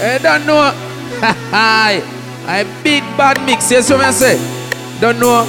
[0.00, 0.72] I don't know.
[1.52, 3.70] I big bad mix.
[3.70, 4.38] Yes, what I say?
[5.00, 5.46] Don't know.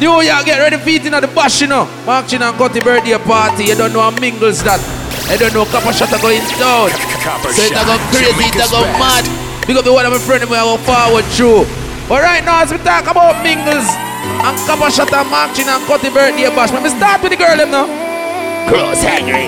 [0.00, 1.86] New York, get ready for eating at the bash, you know.
[2.06, 3.70] Marching and Cutty birthday party.
[3.70, 4.82] You don't know how mingles that.
[5.30, 5.62] I don't know.
[5.70, 6.90] Copper shot are going down.
[7.22, 8.98] Copper So it's shot, go crazy, it's Jamaica's go best.
[8.98, 9.24] mad.
[9.62, 11.62] Because the one of my friend, I go forward through.
[12.10, 16.10] But right now, as we talk about mingles and Copper shot and marching and Cutty
[16.10, 17.86] birthday bash, let me start with the girl, them now.
[18.66, 19.46] Cross hangry.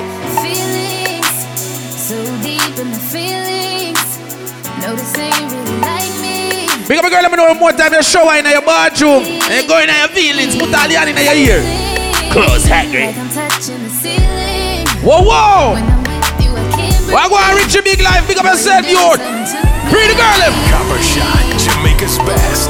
[6.86, 9.24] Big up a girl, let me know one more time you shower in your bathroom.
[9.24, 11.60] And you go in your feelings, put all the hand in your ear.
[12.28, 13.08] Close hangry.
[13.08, 14.84] Like I'm touching the ceiling.
[15.00, 15.80] Whoa, whoa.
[15.80, 17.16] I'm with you, I can't breathe.
[17.16, 18.28] Why go and reach your big life?
[18.28, 19.16] Big up yourself, youth.
[19.88, 20.52] Free the girl, them.
[20.68, 21.40] Copper shot.
[21.56, 22.68] Jamaica's best.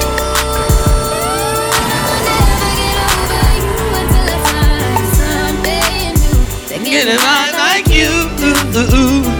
[6.84, 8.06] Getting high like you.
[8.38, 9.33] Ooh, ooh, ooh.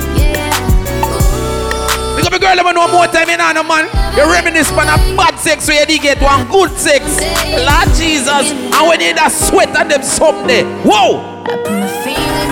[2.34, 3.87] A girl, me know more time, you know, no man.
[4.19, 7.22] You reminisce on a bad sex where you get one good sex.
[7.47, 8.50] Lord Jesus.
[8.50, 10.67] And when you that sweat on them someday.
[10.83, 11.22] Whoa.
[11.47, 11.55] I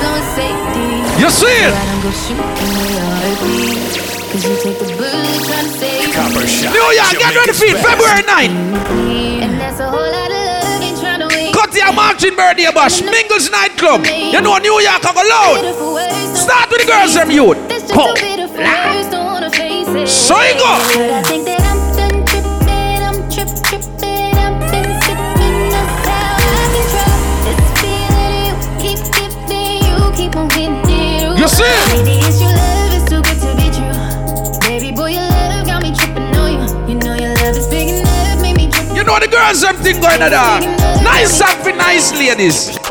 [0.06, 0.86] on safety.
[1.18, 1.74] You see it?
[4.30, 6.70] Cause you take the trying to.
[6.70, 7.74] New York, get ready for.
[7.82, 8.54] February 9th.
[9.42, 10.78] And that's a whole lot of love.
[10.78, 11.50] Ain't trying to wait.
[11.50, 13.02] Cut your marching birthday bash.
[13.02, 14.06] Mingles nightclub.
[14.06, 15.58] You know New York, I go loud.
[16.38, 17.18] Start with the girls.
[17.66, 19.21] This just Come.
[19.92, 19.98] So
[31.36, 31.62] you see good
[38.94, 39.04] you.
[39.04, 40.62] Know the girls, them thing going on.
[41.04, 42.81] Nice for nice ladies.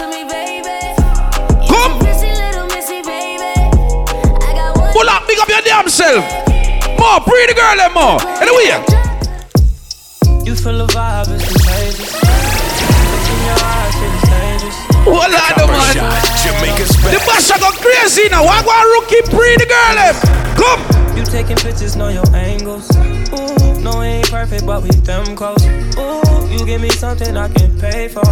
[0.00, 0.80] To me, baby.
[1.68, 2.00] Come.
[2.00, 3.52] Missy, little missy, baby.
[4.40, 6.24] I got one Pull up, big up your damn self.
[6.96, 8.16] More, free the girl, them more.
[8.40, 8.80] Anyway.
[10.48, 12.16] You feel the vibe, it's contagious.
[12.16, 14.78] Look in your eyes, it's dangerous.
[15.04, 16.00] Hold on, Copper man.
[17.12, 17.28] The best.
[17.28, 18.40] bash a go crazy now.
[18.42, 20.16] Why go and rookie free the girl, them?
[20.56, 20.80] Come.
[21.14, 22.47] You taking pictures, know your angles.
[24.50, 25.66] Ooh, no, it ain't perfect, but we them close.
[25.98, 28.22] Ooh, you give me something I can pay for.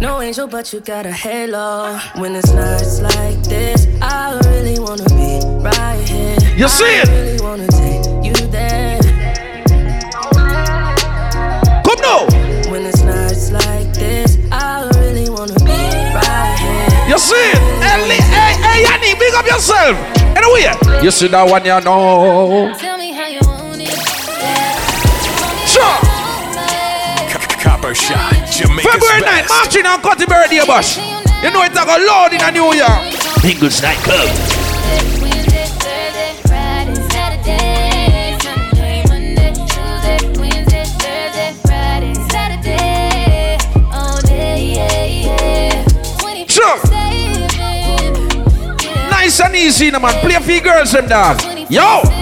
[0.00, 1.98] No angel, but you got a halo.
[2.16, 6.36] When it's nights like this, I really wanna be right here.
[6.56, 7.08] You see I it?
[7.08, 9.00] really wanna take you there.
[11.84, 12.26] Come now.
[12.70, 15.80] When it's nights like this, I really wanna be
[16.14, 17.08] right here.
[17.08, 17.58] You see it?
[17.82, 19.96] Hey, hey, hey, Yanni, big up yourself.
[20.36, 21.04] Anyway.
[21.04, 22.89] You see that one, you know.
[27.94, 28.32] Shot.
[28.50, 29.48] Jamaica's February 9th, best.
[29.48, 30.98] marching and cutting birthday bash.
[31.42, 32.88] You know it's like a go loud in a New year.
[33.42, 34.28] Mingles nightclub.
[35.20, 43.56] Wednesday, Thursday, Friday, Saturday, Sunday, Monday, Tuesday, Wednesday, Thursday, Friday, Saturday,
[43.92, 46.46] all day, yeah, yeah.
[46.46, 46.76] Sure.
[49.10, 50.02] Nice and easy, man.
[50.20, 51.40] Play for your girls, them dog.
[51.70, 52.19] Yo.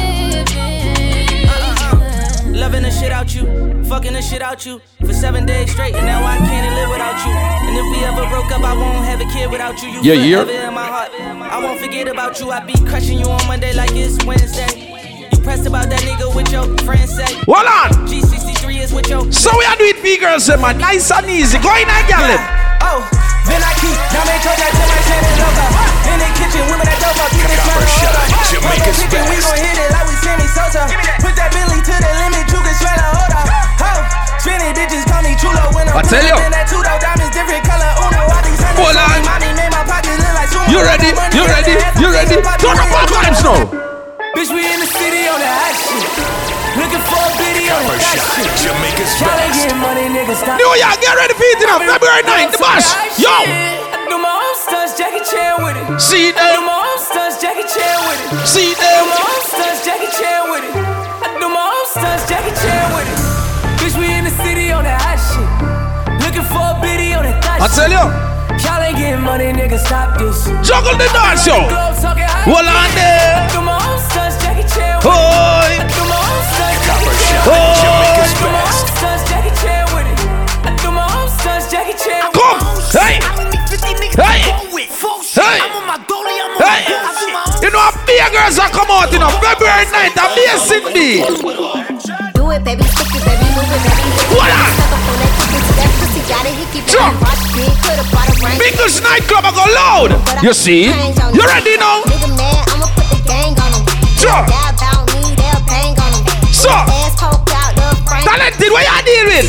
[3.28, 3.38] 24/7.
[3.38, 6.24] The shit out you, fucking the shit out you for seven days straight, and now
[6.24, 7.32] I can't live without you.
[7.68, 9.88] And if we ever broke up, I won't have a kid without you.
[9.88, 10.68] You Yeah, yeah.
[10.68, 11.10] in my heart.
[11.20, 12.50] I won't forget about you.
[12.50, 14.97] I be crushing you on Monday like it's Wednesday.
[15.38, 17.30] You pressed about that nigga with your friends say.
[17.46, 17.94] Hold on.
[18.10, 19.22] G63 is with your.
[19.30, 20.82] So we are doing for your girls, eh, man.
[20.82, 21.62] Nice and easy.
[21.62, 22.42] Go in and get them.
[22.82, 23.06] Oh,
[23.46, 25.66] then I keep Dame choke that to my channel loca.
[26.10, 28.50] In the kitchen, women that dope up, keep it Copper tryna shot, hold up.
[28.50, 30.82] Jamaica's Fuck We gon' hit it like we Sammy Sosa.
[31.22, 33.46] Put that Billy to the limit, you can try to hold up.
[33.78, 33.98] Oh,
[34.42, 36.34] Trinity bitches call me chulo when I'm I tell you.
[36.34, 37.90] In that two though, diamonds different color.
[38.10, 38.90] Uno, all these hundreds.
[38.90, 39.22] Hold on.
[39.22, 40.66] Money made my pocket look like sumo.
[40.66, 41.14] You ready?
[41.30, 41.78] You got ready?
[42.02, 42.34] You up, ready?
[42.34, 43.86] take a pocket, Turn up all take vibes now.
[44.38, 44.77] Bitch, we in
[46.88, 48.32] Looking for a video on that shot.
[48.32, 48.48] shit.
[48.64, 49.60] Jamaica's Tryna best.
[49.60, 50.56] get money, nigga, stop.
[50.56, 51.60] New York, get ready for it.
[51.84, 52.88] February 9th, the bash.
[53.20, 53.28] Yo.
[53.28, 55.84] I do my own stunts, Jackie Chan with it.
[56.00, 58.40] See I do my own stunts, Jackie Chan with it.
[58.48, 60.72] See do my own stunts, Jackie Chan with it.
[60.72, 63.20] I do my own stunts, Jackie Chan with it.
[63.84, 65.44] Bitch, we in the city on that hot shit.
[66.24, 68.00] Looking for a biddy on that thot I tell you.
[68.64, 70.48] Y'all ain't getting money, nigga, stop this.
[70.64, 71.68] Juggle the dance, yo.
[72.00, 72.48] Talking high.
[72.48, 75.92] Hold I do my own stunts, Jackie Chan with it.
[75.92, 76.07] Boy.
[77.48, 78.92] Jamaica's I do my own best.
[78.92, 80.18] stunts, Jackie Chan with it.
[80.64, 82.44] I do my own stunts, Jackie Chan with it.
[82.44, 82.60] Come.
[82.92, 83.14] Hey.
[84.20, 84.38] Hey.
[85.32, 85.58] Hey.
[86.60, 86.80] Hey.
[87.62, 89.30] You know, big girls are come out, you know.
[89.40, 91.24] February 9th, a basic B.
[92.34, 93.24] Do it, baby, stick it
[94.34, 94.88] What up?
[96.86, 97.16] Jump.
[98.58, 100.10] Biggest nightclub I go loud.
[100.42, 100.84] You see?
[100.86, 102.02] You ready now?
[104.16, 104.48] Jump.
[106.52, 107.07] So,
[108.24, 109.48] talented, what you deal with?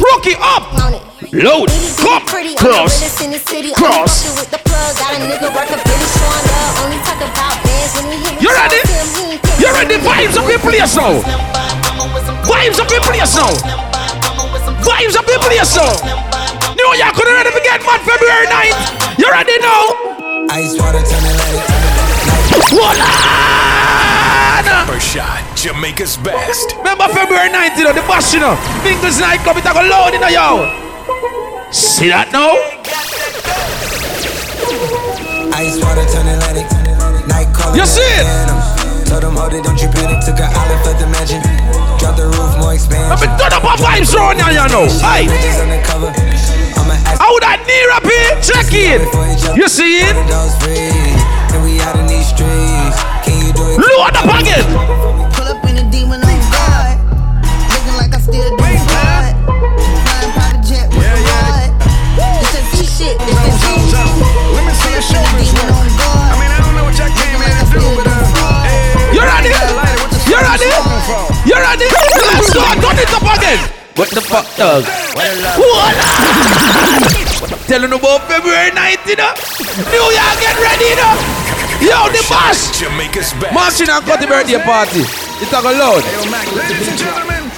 [0.00, 0.64] Rookie up.
[1.32, 1.70] Load.
[2.00, 2.26] Come.
[2.56, 3.22] Cross.
[3.76, 4.14] Cross.
[8.40, 8.80] You ready?
[9.60, 9.96] You ready?
[10.00, 11.20] Vibes up in place now.
[12.42, 13.52] Vibes up in place now.
[14.82, 15.92] Vibes up in place now.
[16.74, 19.18] New York, you ready to get mad February 9th?
[19.18, 20.46] You ready now?
[20.50, 21.90] Ice water turn Atlantic.
[22.72, 23.49] Hold on!
[24.64, 25.40] Copper shot.
[25.56, 26.76] Jamaica's best.
[26.78, 28.56] Remember February 19th, you know, the bash, you know.
[28.84, 30.68] Mingles nightclub, it a go loud, you know, yo.
[31.72, 32.58] See that now?
[35.56, 36.66] Ice water turn Atlantic.
[37.28, 37.78] Night calling.
[37.78, 38.26] You see it?
[39.08, 40.20] Told them, hold it, don't you panic.
[40.24, 41.40] Took an island, fled the mansion.
[41.98, 43.12] Drop the roof, more expansion.
[43.12, 44.86] I've been done up a vibes around here, you know.
[45.02, 46.10] Hey, Bridges undercover.
[46.78, 48.32] I'ma ask how that knee up here?
[48.40, 49.02] Check it.
[49.56, 50.14] You see it?
[50.14, 50.94] the dogs free.
[51.52, 52.69] And we out in these streets.
[54.08, 54.64] Can you do it?
[54.72, 55.28] Load.
[55.36, 56.96] Pull up in a demon on guard.
[57.68, 59.32] Looking like I still do fraud.
[59.44, 61.68] Flying private jet with a rod.
[62.40, 63.16] It's that Z shit.
[63.20, 63.64] It's that Z.
[64.56, 65.92] Let me see your shoulders Demon work.
[66.00, 68.24] I mean, I don't know what y'all came Looking here to do, but uh,
[68.64, 69.52] hey, You ready?
[69.52, 70.64] lighter, what the You fuck ready?
[70.64, 71.20] you smoking for?
[71.44, 71.86] You ready?
[71.90, 72.62] Let's go.
[72.80, 73.60] Turn it up again.
[74.00, 74.84] What the fuck, dog?
[75.12, 75.92] What?
[77.68, 79.32] Telling about February 9th, you know.
[79.92, 81.29] New York, get ready, you know.
[81.80, 82.68] Yo, the boss.
[83.56, 85.00] Marching and cut the birthday party.
[85.40, 86.04] It's a go loud.
[86.52, 87.48] Ladies and gentlemen,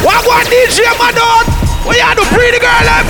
[0.00, 1.44] What one DJ, my dog?
[1.84, 2.24] What you do?
[2.32, 3.04] Pretty girl, them.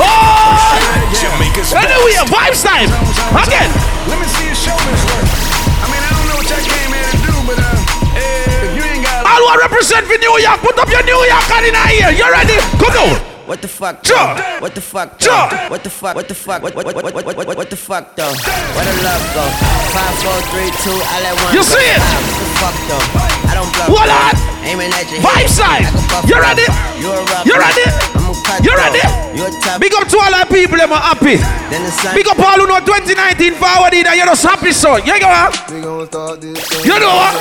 [0.00, 0.72] Oh!
[1.12, 2.88] Jamaica's Anyway, vibes time.
[3.36, 3.68] Again.
[4.08, 5.28] let me see your shoulders work.
[5.76, 7.76] I mean, I don't know what y'all came here to do, but uh,
[8.16, 11.44] if you ain't got All who represent for New York, put up your New York
[11.44, 12.08] card in here.
[12.08, 12.56] You ready?
[12.80, 13.35] Come on.
[13.46, 14.02] What the fuck?
[14.02, 14.34] Though?
[14.58, 15.18] What the fuck?
[15.22, 15.46] Though?
[15.70, 16.16] What the fuck?
[16.18, 16.62] What the fuck?
[16.66, 18.26] What what what what what what, what, what the fuck though?
[18.26, 19.46] Where the love go?
[19.94, 20.90] Five, four, three, two.
[20.90, 21.54] I let one.
[21.54, 22.02] You see it?
[22.02, 23.06] What the fuck though?
[23.46, 23.86] I don't bluff.
[23.94, 24.34] What though.
[24.34, 24.66] on?
[24.66, 25.86] Aiming at your Vibe side.
[25.86, 26.66] I can buff You ready?
[26.98, 27.22] You a.
[27.46, 27.86] You ready?
[28.18, 29.06] I'm a cut You ready?
[29.38, 29.78] You a.
[29.78, 31.38] Big up to all our people, them are happy.
[31.70, 31.94] Then the.
[32.18, 35.06] Big up all who know 2019 forward in and you're just happy, son.
[35.06, 35.54] You know what?
[35.70, 37.34] You know what?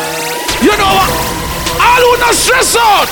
[0.62, 1.10] You know what?
[1.82, 3.10] All who not stress out.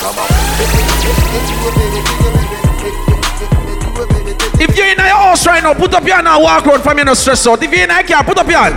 [4.60, 6.98] If you're in your house right now, put up your hand and walk around from
[6.98, 7.62] you no stress out.
[7.62, 8.76] If you're in your car, put up your hand.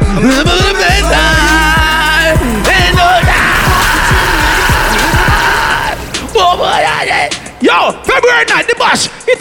[7.62, 8.74] Yo, February the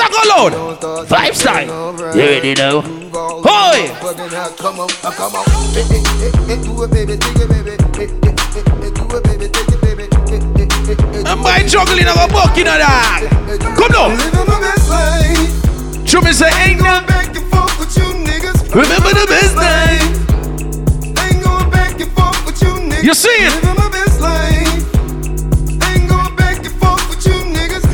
[0.09, 1.05] a go.
[1.05, 1.67] Five time.
[2.15, 2.81] You ready now?
[11.25, 13.29] I'm by juggling of a buck in a dog.
[13.77, 14.15] Come now.
[16.05, 18.73] Show me say ain't no back and forth with you niggas.
[18.73, 20.15] Remember the best time.
[23.03, 23.53] You see it?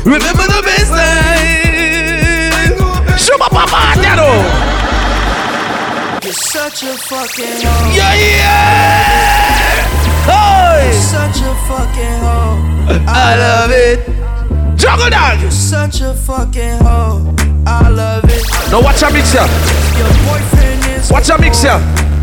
[0.04, 0.92] Remember the best.
[3.24, 4.30] Show my papa, Dado.
[6.24, 7.60] You're such a fucking.
[7.94, 9.61] Yeah, yeah.
[11.00, 12.58] Such a fucking hoe.
[13.08, 14.78] I love it.
[14.78, 15.50] Juggle dog.
[15.50, 17.34] Such a fucking hoe.
[17.66, 18.44] I love it.
[18.70, 19.02] Now watch
[19.34, 19.46] a.
[19.98, 21.38] Your boyfriend is Watch a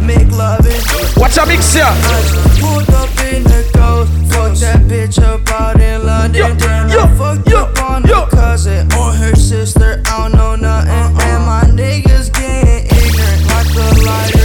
[0.09, 0.83] make love it.
[1.17, 1.83] Watch a mix here.
[1.85, 4.11] I just pulled up in the ghost.
[4.33, 6.41] Fuck that bitch up out in London.
[6.41, 8.21] Yo, then yo, I fucked yo, up on yo.
[8.21, 10.01] her cousin or her sister.
[10.05, 10.91] I don't know nothing.
[11.27, 14.38] And my niggas getting ignorant like a lighter.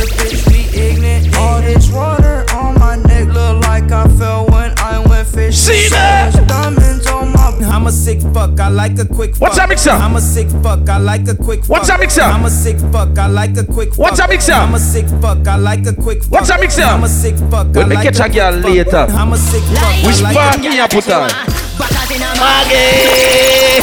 [5.54, 5.84] Went fishing.
[5.84, 6.34] See that?
[6.34, 7.44] much diamonds on my.
[7.74, 8.58] I'm a sick fuck.
[8.60, 9.40] I like a quick fuck.
[9.42, 9.90] What's that mixer?
[9.90, 10.88] I'm a sick fuck.
[10.88, 11.68] I like a quick fuck.
[11.70, 12.22] What's that mixer?
[12.22, 13.18] I'm a sick fuck.
[13.18, 13.98] I like a quick fuck.
[13.98, 14.52] What's that mixer?
[14.52, 15.46] I'm a sick fuck.
[15.46, 16.32] I like a quick fuck.
[16.32, 16.82] What's that mixer?
[16.82, 17.76] I'm a sick fuck.
[17.76, 18.64] I like a quick girl fuck.
[18.64, 19.06] later.
[19.14, 20.06] I'm a sick fuck.
[20.06, 21.30] Which I like part a- me a put on?
[22.38, 23.82] Maggie!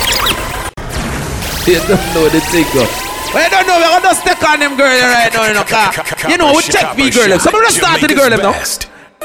[1.68, 2.88] You don't know the thing, go.
[3.34, 5.94] Well, you don't know, we're gonna stick on them girls right now, you know, car.
[6.30, 7.40] You know, we check the girl.
[7.40, 8.54] So I'm gonna start with the girl, now.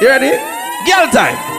[0.01, 0.31] You ready?
[0.87, 1.56] Girl time.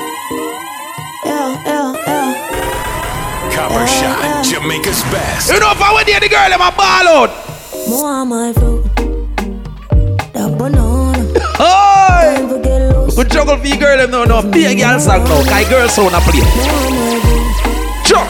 [3.54, 4.46] Copper shot.
[4.46, 5.52] Jamaica's best.
[5.52, 7.32] You know, if I went there, the girl, them a ball out.
[7.90, 8.84] More on my fruit.
[10.34, 11.34] That banana.
[11.60, 12.48] Oh!
[12.48, 13.18] Never get.
[13.18, 14.42] We juggle for the girl, them now, no.
[14.52, 15.42] Be a girl song now.
[15.44, 16.40] Cause girl sound a play.
[16.42, 18.08] More on my fruit.
[18.08, 18.28] Sure,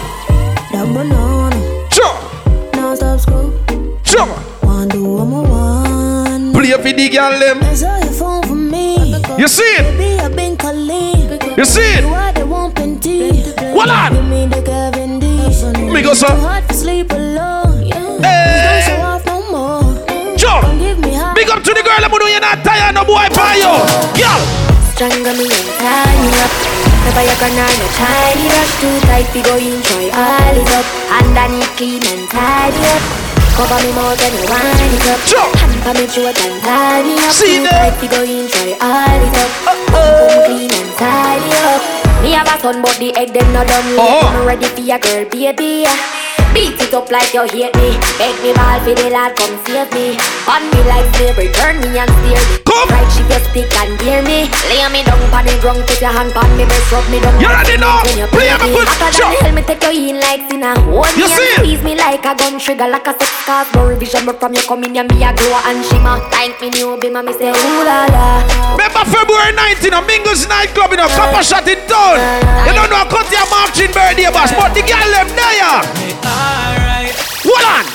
[0.72, 1.60] That banana.
[1.92, 2.18] sure,
[2.74, 3.52] Now stop school.
[4.04, 4.26] sure.
[4.66, 6.54] One do one more one.
[6.54, 7.62] Play for the girl, them.
[7.64, 9.16] Answer your phone for me.
[9.38, 9.98] You see it?
[9.98, 11.40] Baby, I've been calling.
[11.58, 12.04] You see it?
[16.08, 16.32] Go, sir.
[16.40, 17.84] Hard to sleep alone.
[17.84, 18.00] Yeah.
[18.24, 18.64] Hey.
[18.64, 19.84] Don't show off no more.
[20.40, 20.64] Joe.
[20.64, 21.36] Don't give me high.
[21.36, 23.84] Big up to the girl, I'm you're not tired, no boy, pie yo.
[24.16, 24.42] Girl.
[24.96, 26.54] Stronger me and tie me up.
[27.04, 29.28] Never you gonna no tiny rush too tight.
[29.36, 30.88] We go try all it up.
[31.12, 33.37] Underneath clean and tidy up.
[33.58, 35.20] Cover me more than you wind it up.
[35.26, 35.50] Sure.
[35.58, 37.10] Hamper me throat and tie uh-huh.
[37.10, 37.34] me up.
[37.34, 37.90] See there.
[37.90, 38.06] tight.
[38.06, 39.52] Go in try all it up.
[39.90, 41.82] Boom clean and tidy up.
[42.22, 44.26] Me have a son, but the egg them not done yet.
[44.30, 45.90] I'm ready for your girl, baby.
[46.54, 47.96] Beat it up like you hate me.
[48.18, 50.18] Make me ball for the lad, come save me.
[50.50, 52.56] On me like slavery, turn me and steer me.
[52.66, 52.90] Come.
[52.90, 54.50] Right, she just pick and hear me.
[54.72, 57.36] Lay me down on the ground, put your hand on me, breast rub me down.
[57.40, 58.02] You already know.
[58.06, 59.32] When you Play me good After shot.
[59.38, 60.74] that, hell me take you in like sinner.
[60.90, 61.46] Hold You me see?
[61.46, 64.26] and squeeze me like a gun trigger, like a sex cause no revision.
[64.26, 66.18] But from you coming, you me a glow and shimmer.
[66.34, 68.42] Thank me new be me say ooh la la.
[68.74, 72.18] Remember February 19, a Mingles nightclub in a copper shot in town.
[72.66, 76.37] You don't know, cut your marching birthday boss, but the girl them there.
[76.38, 77.16] Alright,
[77.48, 77.86] Hold on.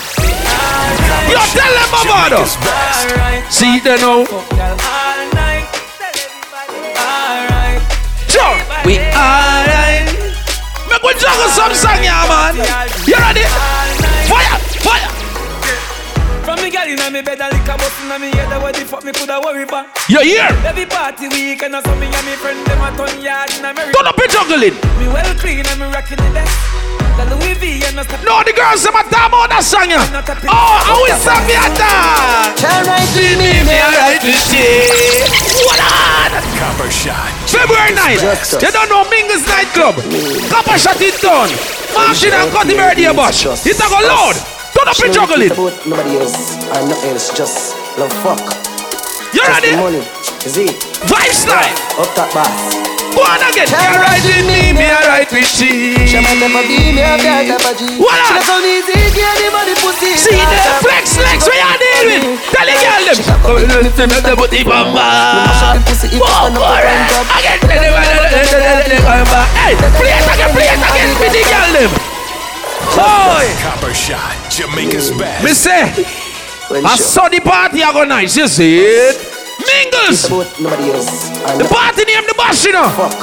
[1.31, 2.57] You tell them about Jamaica's us.
[2.59, 3.07] best.
[3.13, 3.43] alright.
[3.53, 4.25] See they know.
[4.27, 5.67] Fuck y'all all night.
[6.99, 7.81] Alright.
[8.29, 10.11] Joe, we alright.
[10.91, 12.57] Make we juggle some song, yeah, man.
[13.07, 13.45] You ready?
[14.29, 15.09] Fire, fire.
[16.45, 18.51] From me girl inna me bed a lick a bus inna me head.
[18.61, 19.85] What the fuck me coulda worry for?
[20.09, 20.51] You here?
[20.67, 23.93] Every party weekend or something and me friend them a ton yard in America.
[23.97, 24.75] Turn up your juggling.
[24.99, 26.53] Me well clean and me rocking the best.
[27.17, 28.25] The Louis V and the step.
[28.25, 30.01] No, the girls them a talk about that song, yeah.
[30.49, 32.57] Oh, I will sing me a dance.
[32.57, 35.29] Can't write See me, me alright to shit.
[35.61, 36.33] Hold on.
[36.57, 37.29] Copper shot.
[37.45, 40.01] February 9th, you don't know Mingles nightclub.
[40.49, 41.53] Copper shot it down.
[41.93, 43.45] Marching and cut the birthday bush.
[43.69, 44.37] It's a go loud.
[44.73, 45.53] Turn up your juggling.
[45.53, 48.41] About nobody else and nothing else, just love fuck.
[49.37, 49.77] You ready?
[49.77, 50.01] money.
[50.49, 50.73] Is it?
[51.05, 51.77] Vibe slide.
[52.01, 52.92] Up that boss.
[53.13, 53.69] Go on again.
[53.69, 56.17] Me alright with me, me alright with She she.
[56.21, 57.85] might never be me, I've got a G.
[58.01, 58.41] What She up?
[58.41, 60.17] not so easy, get the money pussy.
[60.17, 62.41] See the flex, flex, where you deal with?
[62.49, 63.19] Tell the girl them.
[63.45, 65.05] Oh, listen to the booty bamba.
[66.17, 67.13] Oh, alright.
[67.37, 67.93] Again, tell them,
[69.61, 71.91] Hey, play it again, play it again with the girl them.
[72.97, 74.35] Boy, Copper shot.
[74.51, 75.45] Jamaica's best.
[75.45, 75.85] me say,
[76.69, 79.32] When I she saw the party I go nice, you see it?
[79.67, 80.27] Mingles.
[80.27, 82.89] about nobody else and The party name the boss, you know.
[82.91, 83.15] fuck.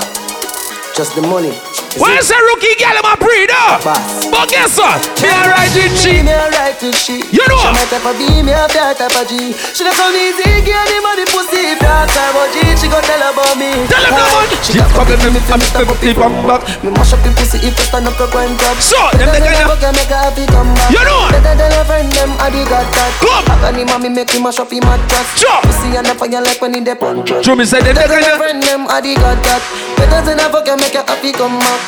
[0.96, 1.52] Just the money.
[1.90, 2.34] Is Where's it?
[2.34, 3.82] the rookie girl in my breed, huh?
[4.30, 5.02] But guess what?
[5.22, 6.22] Me alright with she.
[6.22, 7.26] Me alright with she.
[7.34, 7.60] You know.
[7.60, 9.52] She might never be me, I've got a G.
[9.74, 11.74] She not so easy, get the money pussy.
[11.74, 13.74] If that's her about G, she go tell about me.
[13.90, 14.48] Tell him that one.
[14.62, 15.82] She got problem with me, I'm Mr.
[15.90, 16.56] Booty Bamba.
[16.86, 18.78] Me mash up the pussy if you stand up, go and grab.
[18.80, 20.92] So, them the kind of- Better than a make her happy come back.
[20.94, 21.22] You know.
[21.34, 23.12] Better than a friend, them I the got that.
[23.18, 23.46] Come.
[23.50, 25.28] I can him and me make him mash up him mattress.
[25.42, 25.58] Sure.
[25.66, 27.44] Pussy and the fire like when he dey on drugs.
[27.44, 28.40] True, me say them the Better kind than a of.
[28.40, 29.62] friend, them I the got that.
[29.98, 31.79] Better than a fuck and make her happy come back.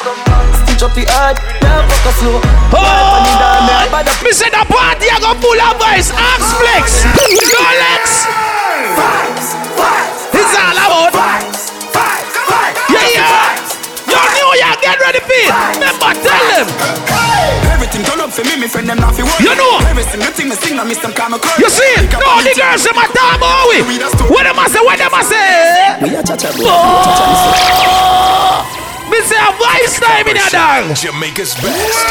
[0.66, 2.40] Stitch up the hard, now fuck her slow.
[2.74, 3.22] Oh,
[4.24, 6.10] me say the party I go full of voice.
[6.16, 7.06] Axe flex.
[7.12, 8.26] No legs.
[10.32, 11.14] It's all about.
[12.90, 13.60] Yeah, yeah.
[14.10, 15.52] Yo, New York, get ready for it.
[15.78, 16.68] Remember, tell them.
[17.72, 19.44] Everything turn up for me, me friend them not fi worry.
[19.44, 19.80] You know.
[19.88, 21.38] Every single thing me sing, I miss them call me.
[21.60, 21.96] You see?
[22.12, 23.84] No, the girls them a talk about we.
[24.28, 24.82] What them a say?
[24.82, 25.96] What them a say?
[26.02, 26.68] We a cha-cha, bro.
[26.68, 28.11] Oh,
[29.22, 30.96] me say a voice time in a dog.
[30.96, 32.06] Jamaica's best.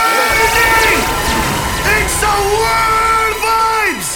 [1.90, 4.10] It's the world vibes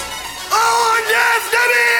[0.52, 1.90] oh, on Destiny!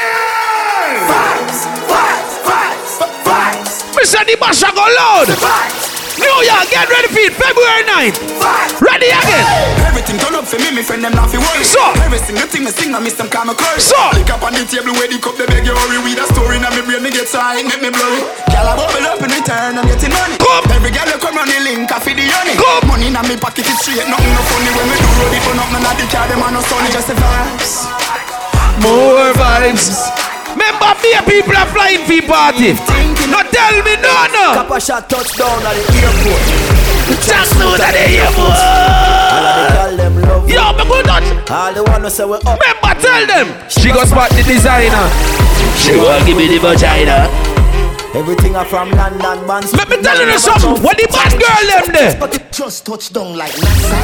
[1.11, 1.61] Vibes,
[1.91, 2.95] vibes, vibes,
[3.27, 5.29] vibes, Me say the bash a go loud.
[5.29, 7.35] vibes, New York, get ready for it.
[7.35, 8.19] February 9th.
[8.39, 8.79] vibes.
[8.79, 9.47] Ready again.
[9.83, 11.67] Everything turn up for me, me friend them not fi worry.
[11.67, 11.83] So.
[12.07, 13.81] Every single thing me sing, I miss them call me curry.
[13.83, 13.99] So.
[14.15, 15.99] Lick up on the table where the cup they beg you hurry.
[16.07, 18.23] With a story now me brain me get high, make me blurry.
[18.53, 20.37] Girl I bubble up in return, I'm getting money.
[20.39, 20.65] Come.
[20.71, 22.55] Every girl you come round the link, I feed the honey.
[22.55, 22.87] Come.
[22.87, 24.71] Money in my pocket is straight, nothing no funny.
[24.71, 26.91] When me do road it, turn up, man the car, them a no sunny.
[26.95, 27.91] Just the vibes.
[28.79, 29.89] More vibes.
[30.55, 33.14] Remember, me people are flying for party.
[33.31, 34.45] No tell me no, no.
[34.55, 36.43] Copper shot touchdown at the airport.
[37.25, 40.49] Just know that they hear All of the girl them love.
[40.49, 41.29] Yo, me go touch.
[41.51, 42.59] All the wanna say we up.
[42.61, 43.47] Remember, tell them.
[43.69, 45.09] She go spot the designer.
[45.81, 47.29] She want give me the vagina.
[48.15, 49.73] Everything are from London, bands.
[49.75, 50.83] Let me tell you something.
[50.83, 52.21] What the bad girl them there?
[52.21, 54.01] But it just touchdown like NASA.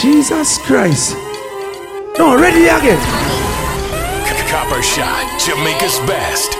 [0.00, 1.16] Jesus Christ.
[2.18, 3.00] No, ready again.
[4.50, 5.40] Copper shot.
[5.40, 6.59] Jamaica's best.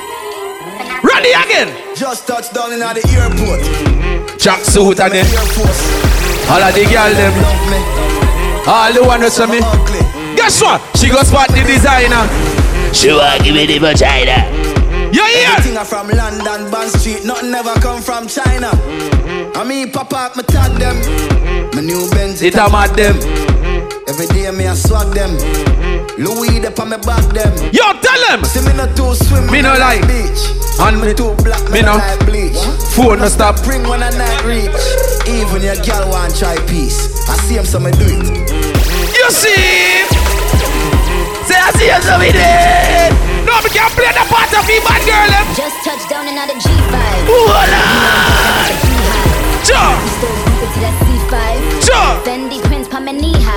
[1.02, 1.68] Ready again.
[1.96, 3.60] Just touched down in the airport.
[3.60, 4.36] Mm-hmm.
[4.38, 5.80] Jack suit and Air then Force.
[6.48, 7.34] all of the girl them.
[7.40, 7.80] Love me.
[8.68, 9.60] All the one that's me.
[10.36, 10.80] Guess what?
[10.96, 12.24] She go spot the designer.
[12.92, 14.44] She want give me the vagina.
[15.12, 15.48] You hear?
[15.56, 18.70] Everything I from London, Bond Street, nothing ever come from China.
[19.56, 20.96] I mean, pop up, me tag them.
[21.74, 23.16] My new Benz, It a mad them.
[24.08, 25.34] Every day me I swag them.
[26.20, 27.48] Louis up on me back them.
[27.72, 28.44] Yo, tell them.
[28.44, 30.04] See me not too swim, Me no like.
[30.06, 30.42] beach.
[30.80, 31.96] And And me- me too black, me me no.
[31.96, 32.60] no like bleach.
[32.92, 33.56] Phone no stop.
[33.64, 34.76] Bring when a night reach.
[35.26, 37.08] Even your girl want try peace.
[37.28, 38.50] I see him, so me do it.
[39.16, 40.04] You see?
[41.48, 43.12] Say I see you so me dead.
[43.48, 45.28] No, me can't play the part of me bad girl.
[45.32, 45.46] them.
[45.56, 46.96] Just touch down another G5.
[47.24, 47.84] Voila.
[49.64, 49.92] Sure.
[50.20, 51.34] Still bumping to that C5.
[52.24, 53.49] Fendi prints pa me knee high.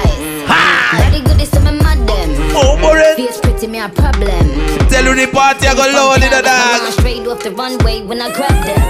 [2.84, 3.02] Boy.
[3.16, 4.44] Face pretty me a problem.
[4.92, 6.92] Tell you the party I go low in the dog.
[7.00, 8.84] Straight off the runway when I grab them.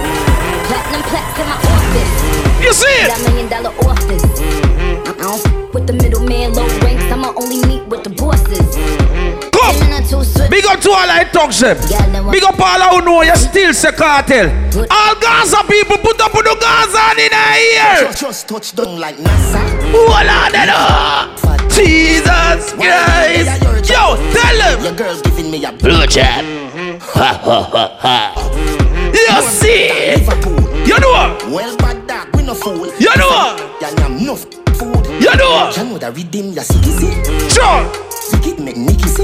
[0.68, 2.14] Platinum plaques in my office.
[2.64, 4.24] You see That million dollar office.
[5.08, 7.04] I don't f- with the middleman, low ranks.
[7.12, 8.68] I'ma only meet with the bosses.
[10.50, 11.76] Big up to all I talk them.
[12.30, 14.46] Big up all who know you still say cartel.
[14.90, 18.12] All Gaza people put up with the Gaza in the ear.
[18.12, 19.62] Just, touch down like NASA.
[19.90, 21.34] Voila, then uh.
[21.68, 23.62] Jesus Christ.
[23.90, 24.84] Yo, tell them.
[24.84, 26.44] Your girl giving me a Blue chat.
[27.00, 28.34] Ha ha ha ha.
[29.12, 30.24] You see.
[30.86, 31.46] You know what?
[31.50, 32.86] Well, bad dog, we no fool.
[32.98, 33.80] You know what?
[33.80, 34.44] Ya yam enough
[34.78, 35.06] food.
[35.20, 35.76] You know what?
[35.76, 37.12] You know that redeem ya see see.
[37.50, 38.13] Sure.
[38.34, 39.22] Wicked make Nicky see.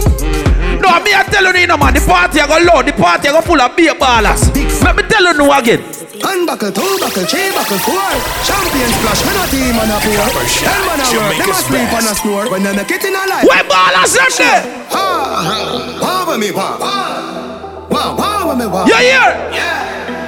[0.78, 3.32] No, me I tell you, no man, the party I go low, the party I
[3.32, 4.46] go full of beer ballers.
[4.82, 5.82] Let me tell you no again.
[6.20, 8.12] Unbuckle, two buckle, three buckle, four.
[8.44, 10.20] Champion splash, me no team on a poor.
[10.20, 12.46] Copper Tell man a work, them a sleep on a snore.
[12.52, 13.44] When they make it in a life.
[13.48, 14.62] Where ballers them there?
[14.92, 15.04] Ha,
[15.98, 16.76] ha, with me, wah.
[17.88, 18.84] Wah, wah, with me, wah.
[18.86, 19.32] You hear?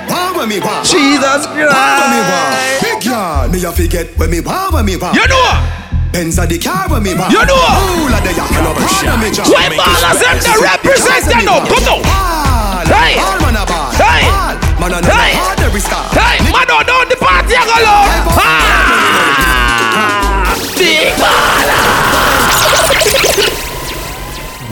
[0.09, 0.83] Wah, with me, wah.
[0.83, 2.51] Jesus Wah, with me, wah.
[2.51, 2.83] Christ.
[2.83, 5.13] Big yard, me a forget when me wah, when me wah.
[5.13, 5.82] You know what?
[6.13, 7.31] Benz a the car when me wah.
[7.33, 7.73] You know what?
[7.73, 9.45] All of the yak, and a part of me jaw.
[9.49, 11.65] Where ballers them there represent you now?
[11.65, 12.03] Come on.
[12.05, 13.17] Ball, Hey.
[13.17, 13.89] ball, man a ball.
[13.97, 14.29] Hey.
[14.29, 15.33] Ball, man a never Hey.
[15.41, 16.05] hard every star.
[16.13, 18.05] Hey, man, don't down the party I go low.
[18.45, 21.81] Ah, big baller.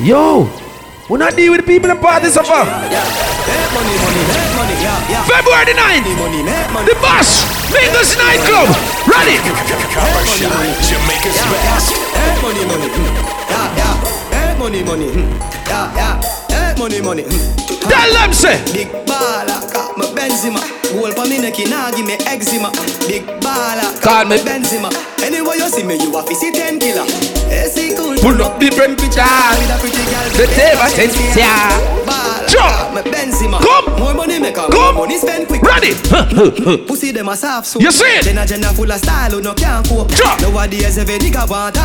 [0.05, 0.45] Yo,
[1.09, 2.65] we not deal with the people in party so far.
[2.67, 4.05] Make money, money, make money, yeah,
[4.57, 4.60] yeah.
[5.31, 6.87] February the 9th, Money, make money.
[6.91, 8.67] the Bash, Mingles Nightclub.
[9.07, 9.39] Ready?
[12.43, 12.89] Money, money,
[13.47, 14.59] yeah, yeah.
[14.59, 15.07] Money, money,
[15.71, 16.75] yeah, yeah.
[16.77, 17.23] Money, money.
[17.23, 18.11] Tell.
[18.73, 20.61] Big baller, got my Benzema.
[20.91, 22.71] Goal for me neck, nah give me eczema.
[23.07, 24.37] Big baller, Call me.
[24.39, 24.91] Benzema.
[25.23, 27.07] Anywhere you see me, you a see ten killer.
[27.51, 28.17] AC cool.
[28.19, 29.27] Pull up different pictures.
[29.59, 30.27] With a pretty girl.
[30.39, 31.71] The table says, yeah.
[32.07, 32.63] Baller, Sure.
[32.63, 33.61] got my Benzema.
[33.61, 33.99] Come.
[33.99, 34.97] More money make a Come.
[34.97, 35.63] money spend quick.
[35.63, 35.95] Ready?
[36.87, 38.25] Pussy them a soft so You see it?
[38.25, 40.11] Then a gender full of style who no can't cope.
[40.41, 41.77] Nowadays every nigga want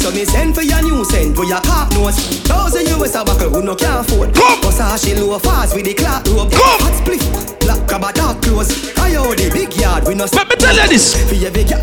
[0.00, 3.50] So me send for your new send for your cock nose Thousand US a buckle
[3.50, 4.60] who no afford Come.
[4.60, 6.80] Bust a she low fast with the clock rope Come.
[6.80, 7.20] Hot split
[7.60, 11.14] Black dark clothes I owe the big yard we no Let me tell you this.
[11.28, 11.34] For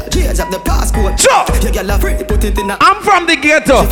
[0.09, 1.45] change up the passcode Sure.
[1.63, 3.85] Your girl a free put it in a I'm from the ghetto.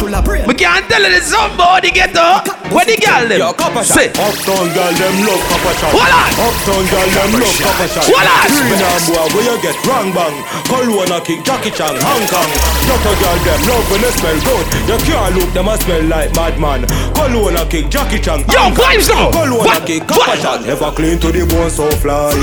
[0.50, 2.42] We can't tell you this somebody ghetto.
[2.74, 3.38] Where the girl them?
[3.40, 3.94] Yo, copper shot.
[3.94, 4.10] Say.
[4.18, 5.94] Uptown girl them love copper shot.
[5.94, 6.30] Hold on.
[6.42, 8.06] Uptown girl them love copper shot.
[8.10, 8.46] Hold on.
[8.50, 10.36] Green and boy where you get wrong bang.
[10.66, 12.52] Corona kick Jackie Chan Hong Kong.
[12.90, 14.66] Ghetto girl them love when they smell good.
[14.90, 16.82] You can't look them a smell like madman.
[17.14, 18.90] Corona kick Jackie Chan Yo, Hong Kong.
[18.90, 19.30] vibes now.
[19.32, 19.86] Corona What?
[19.86, 20.26] kick What?
[20.26, 20.60] copper shot.
[20.66, 22.34] Never clean to the bone so fly.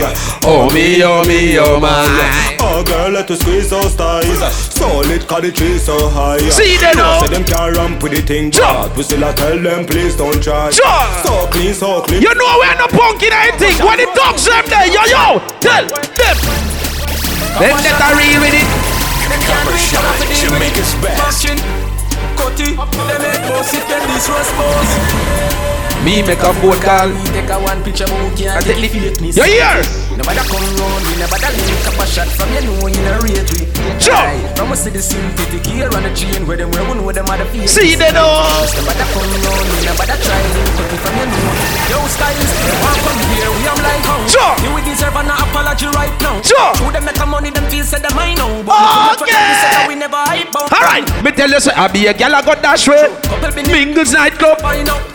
[0.47, 2.07] Oh me, oh me, oh my.
[2.67, 4.25] Oh girl, let us squeeze those ties
[4.73, 7.20] Solid cause the tree so high See them now.
[7.25, 8.88] Say them can't ramp with the thing Sure.
[8.88, 11.05] but We still a tell them please don't try Sure.
[11.25, 13.81] So clean, so clean You know we're no punk in anything.
[13.81, 16.37] When the dogs them there, yo yo, tell them.
[17.59, 18.68] Then that are real with it.
[19.47, 21.49] Copper shot, Jamaica's best.
[22.37, 25.74] Cutty, they make boss it, then this was boss.
[26.05, 27.09] Me make a phone call.
[27.33, 29.21] Take a one picture, but we can't take the it.
[29.25, 29.81] Me You hear?
[30.12, 33.19] Nobody come round, we never da link up a shot from you know you know
[33.25, 33.64] rate we.
[33.97, 34.12] Sure.
[34.12, 37.09] Aye, From us see the synthetic here on the chain where them where we know
[37.11, 37.73] them are the face.
[37.73, 38.45] See they know.
[38.77, 41.88] Nobody come round, we never da try link up from you know.
[41.88, 42.53] Yo styles,
[42.85, 44.21] want come here, we am like how.
[44.29, 44.53] Sure.
[44.61, 46.37] You will deserve an apology right now.
[46.45, 46.73] Sure.
[46.85, 48.61] Who them make a money, them feel say them I know.
[48.61, 50.69] But we come out for them, we say that we never hype out.
[50.69, 53.09] Alright, me tell you, say, I be a gal I got dash way.
[53.73, 54.61] Mingles nightclub,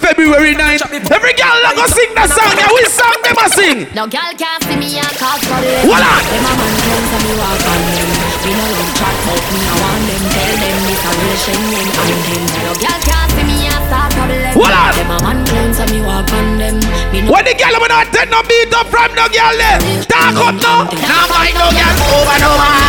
[0.01, 0.78] February 9th.
[0.79, 2.55] Every gal I go sing that song.
[2.55, 3.83] Yeah, which song them a sing?
[3.91, 5.83] Now girl can't see me and cause for them.
[5.83, 6.23] Hold on.
[6.23, 8.09] Them a man clowns and me walk on them.
[8.47, 10.23] We no love chat but me I want them.
[10.31, 12.43] Tell them this a real Schengen anthem.
[12.63, 14.55] Now girl can't see me and start problem.
[14.55, 14.91] Hold on.
[14.95, 16.79] Them a man clowns and me walk on them.
[17.11, 19.83] Me no When the gal will not take no beat up from no gal there.
[19.83, 20.87] Eh, talk up now.
[20.95, 22.79] Now mind no gal over no man.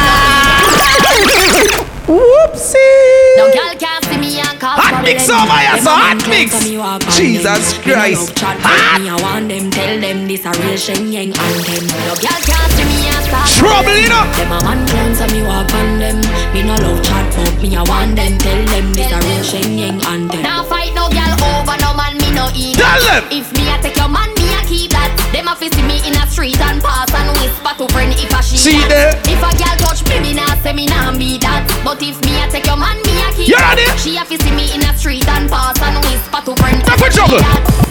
[2.10, 3.38] Whoopsie.
[3.38, 6.18] No girl can't see me and call Hot mix over here, oh Them so hot
[6.26, 6.50] mix.
[6.50, 7.78] claim for me walk on Jesus.
[7.86, 8.18] Christ.
[8.18, 11.30] Me no chat but Me I want them tell them this a real Shen Yeng
[11.30, 11.86] anthem.
[11.86, 14.26] No girl can't see me and start Trouble, you know.
[14.34, 16.18] Them a man claim for me walk on them.
[16.50, 19.78] Me no love chat but me I want them tell them this a real Shen
[19.78, 20.42] Yeng anthem.
[20.42, 21.89] Now fight no girl over no
[22.30, 22.78] me no eat.
[22.78, 23.26] Tell them.
[23.34, 25.10] If me a take your man me a keep that.
[25.34, 28.30] Them a fi see me in a street and pass and whisper to friend if
[28.30, 28.90] a she See that.
[28.90, 29.12] there?
[29.30, 31.66] If a girl touch me, me nah say me nah be that.
[31.82, 33.74] But if me a take your man, me a keep You that.
[33.78, 33.86] ready?
[33.98, 36.78] She a fi see me in a street and pass and whisper to friend.
[36.86, 37.42] Make we juggle.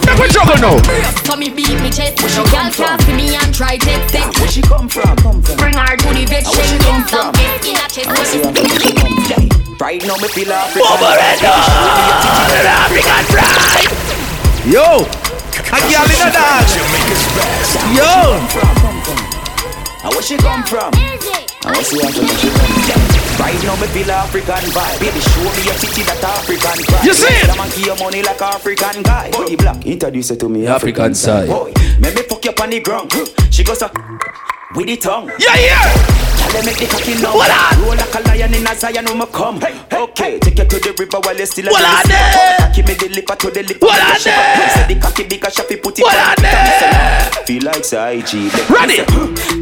[0.08, 0.76] Make we juggle now.
[1.28, 2.20] So me beat me chest.
[2.36, 4.28] No girl can't see me and try take sex.
[4.40, 5.16] Where she come from?
[5.24, 5.56] Come from.
[5.60, 6.44] Bring her to the vet.
[6.48, 7.40] where she Shen come Yang some from?
[7.40, 8.08] bitch in a chest.
[8.08, 9.48] I see her from where she come from.
[9.80, 10.92] Right now me feel African.
[10.92, 11.40] Overhead,
[12.68, 13.79] African pride.
[14.68, 16.74] Yo, a girl in the dance.
[16.76, 17.80] Jamaica's best.
[17.96, 18.12] Yo,
[20.04, 20.92] And where she come from?
[20.94, 23.40] And where see her from where she come from?
[23.40, 25.00] Right now me feel African vibe.
[25.00, 27.02] Baby, show me your titty that African cry.
[27.02, 27.46] You see it?
[27.46, 29.30] That man give you money like African guy.
[29.30, 30.66] Body black, introduce her to me.
[30.66, 31.48] African side.
[31.48, 33.12] Boy, make me fuck you up on the ground.
[33.50, 33.94] She goes up
[34.74, 35.30] with the tongue.
[35.38, 36.29] yeah, yeah.
[36.40, 37.36] Tell them make the cocky now.
[37.36, 37.76] What on?
[37.84, 39.60] Roll like a lion in a Zion, no me come.
[39.60, 42.56] Okay, take you to the river while you still a What on there?
[42.58, 43.80] Cocky me the lipper to the lip.
[43.80, 44.70] What on there?
[44.72, 47.44] Say the cocky big as shafi put it What on on there?
[47.44, 48.48] Feel like say IG.
[48.72, 49.04] Ready?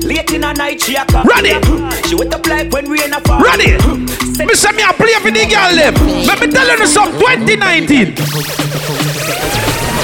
[0.07, 1.27] Late in the night she a come.
[1.27, 1.59] Ready?
[2.07, 3.41] She wet up like when rain a fall.
[3.43, 3.75] Ready?
[4.39, 5.95] Me say me a play for the girl them.
[6.27, 8.15] Let me tell you some 2019.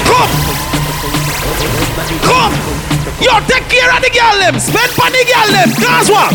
[0.05, 0.31] Come.
[2.21, 2.94] Come.
[3.21, 4.59] Yo, take care of the girl them.
[4.59, 5.69] Spend for the girl them.
[5.79, 6.31] Cause what?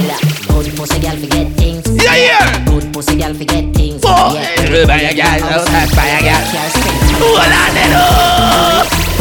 [0.48, 1.84] Good pussy girl forget things.
[2.02, 2.64] Yeah, yeah.
[2.64, 4.00] Good pussy girl forget things.
[4.04, 4.86] Oh, Yeah.
[4.86, 5.64] buy a girl, oh,
[5.94, 6.42] buy a girl.
[6.50, 7.20] Can't spend.
[7.20, 7.90] Hold on, then.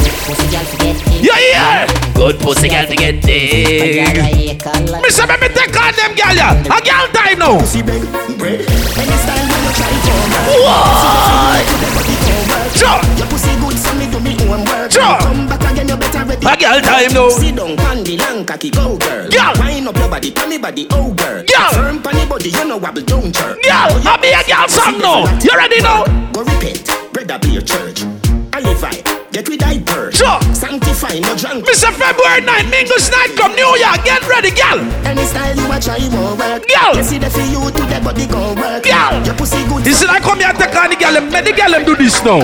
[0.03, 1.21] Good pussy girl forget things.
[1.27, 1.87] Yeah, yeah.
[2.15, 4.07] Good pussy girl to get A girl dig.
[4.07, 6.49] a hate her like- Me say me me take on them girl ya.
[6.51, 7.59] A girl time now.
[10.63, 10.99] What?
[16.41, 17.29] A girl time now.
[17.29, 19.29] Sit down, pan the long cocky, go girl.
[19.29, 19.53] Girl.
[19.59, 21.43] Wind up your body, pan me body, oh girl.
[21.43, 21.71] Girl.
[21.73, 23.61] Firm pan the body, you know wobble, don't jerk.
[23.61, 25.39] Girl, I be a girl song now.
[25.41, 26.05] You ready now?
[26.31, 28.28] Go repent, brother be your church.
[28.51, 30.13] Alivai, get with bird.
[30.13, 30.41] Sure.
[30.53, 31.65] Sanctify, no drunk.
[31.65, 31.93] Mr.
[31.93, 34.03] February 9, Mingles night come New York.
[34.03, 34.79] Get ready, girl.
[35.05, 36.65] Any style you a try, you won't work.
[36.67, 36.95] Girl.
[36.95, 38.83] You see the for you to the body gon' work.
[38.83, 39.21] Girl.
[39.25, 39.85] Your pussy good.
[39.85, 41.21] You see, I come here take on the girl.
[41.29, 42.41] Make the girl do this now.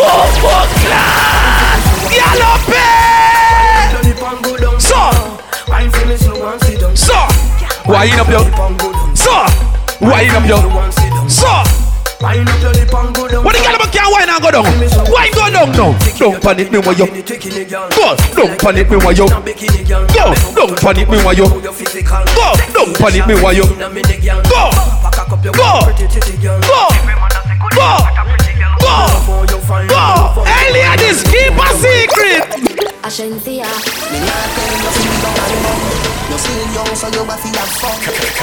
[0.00, 1.82] Oh, fuck class.
[2.14, 3.18] Girl up here.
[4.78, 5.10] So,
[6.94, 7.18] so.
[7.90, 8.44] Wind up your.
[9.16, 9.34] So,
[10.00, 11.07] wind up your.
[12.18, 12.26] So.
[12.26, 14.66] What the girl about can't wine and go down?
[15.06, 15.94] Wine go down now.
[16.18, 17.06] Don't panic me while you.
[17.06, 19.28] Go, don't panic me while you.
[19.28, 21.46] Go, don't panic me while you.
[21.46, 21.62] Go,
[22.74, 23.62] don't panic me while you.
[23.62, 25.86] Go, go, go, go, go,
[27.70, 27.94] go.
[30.44, 32.42] Hey ladies, keep a secret.
[33.06, 33.70] Ashensia.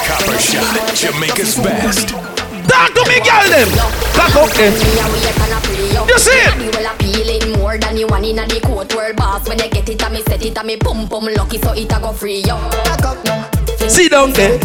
[0.08, 2.35] Copper Shot, Jamaica's best.
[2.68, 3.70] Talk to me, girl them.
[4.14, 4.72] Cock up, eh.
[6.08, 7.58] You see it?
[7.58, 9.48] More than you want in the court world boss.
[9.48, 11.92] When I get it, I me set it, I me pum pum lucky, so it
[11.92, 12.58] a go free yo.
[13.88, 14.58] Sit down there.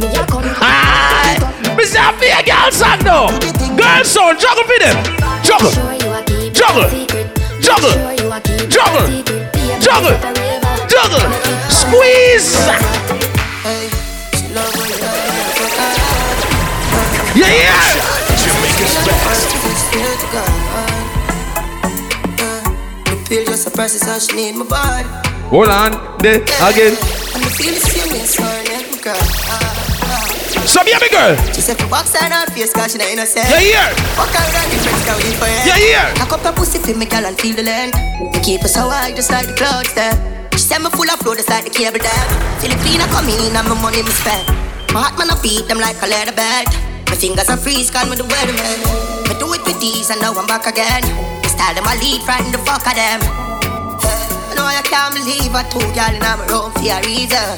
[0.00, 0.44] Me a come.
[0.60, 1.08] Aye.
[2.20, 3.28] Be a girl song now.
[3.76, 4.96] Girl sound, juggle for them.
[5.44, 5.70] Juggle.
[6.52, 6.90] Juggle.
[7.60, 7.94] Juggle.
[8.68, 9.06] Juggle.
[9.80, 10.18] Juggle.
[10.88, 11.24] Juggle.
[11.70, 12.56] Squeeze.
[17.38, 17.78] Yeah, yeah.
[18.34, 19.46] Jamaica's best.
[23.30, 25.06] Feel just a person, so she need my body.
[25.46, 26.18] Hold on.
[26.18, 26.98] There again.
[27.38, 29.14] And I feel the same way, so I let me girl.
[30.66, 31.38] So baby girl.
[31.54, 33.46] She said, for box on her face, cause she not innocent.
[33.46, 33.94] Yeah, yeah.
[34.18, 35.62] Fuck her and the friends can wait for you.
[35.62, 36.18] Yeah, yeah.
[36.18, 37.94] Cock up her pussy for me, girl, and feel the land.
[38.18, 40.10] Me keep her so high, just like the clouds there.
[40.58, 42.26] She said me full of flow, just like the cable there.
[42.58, 44.42] Filipina come in, and my money me spend.
[44.90, 46.66] My heart man, I beat them like a leather bed.
[47.08, 48.78] My fingers are freeze, call me the weatherman.
[49.28, 51.02] I do it with these, and now I'm back again.
[51.42, 53.20] Me style them, I lead, frighten the fuck of them.
[53.24, 57.48] I know I can't believe I told y'all in my room for a reason.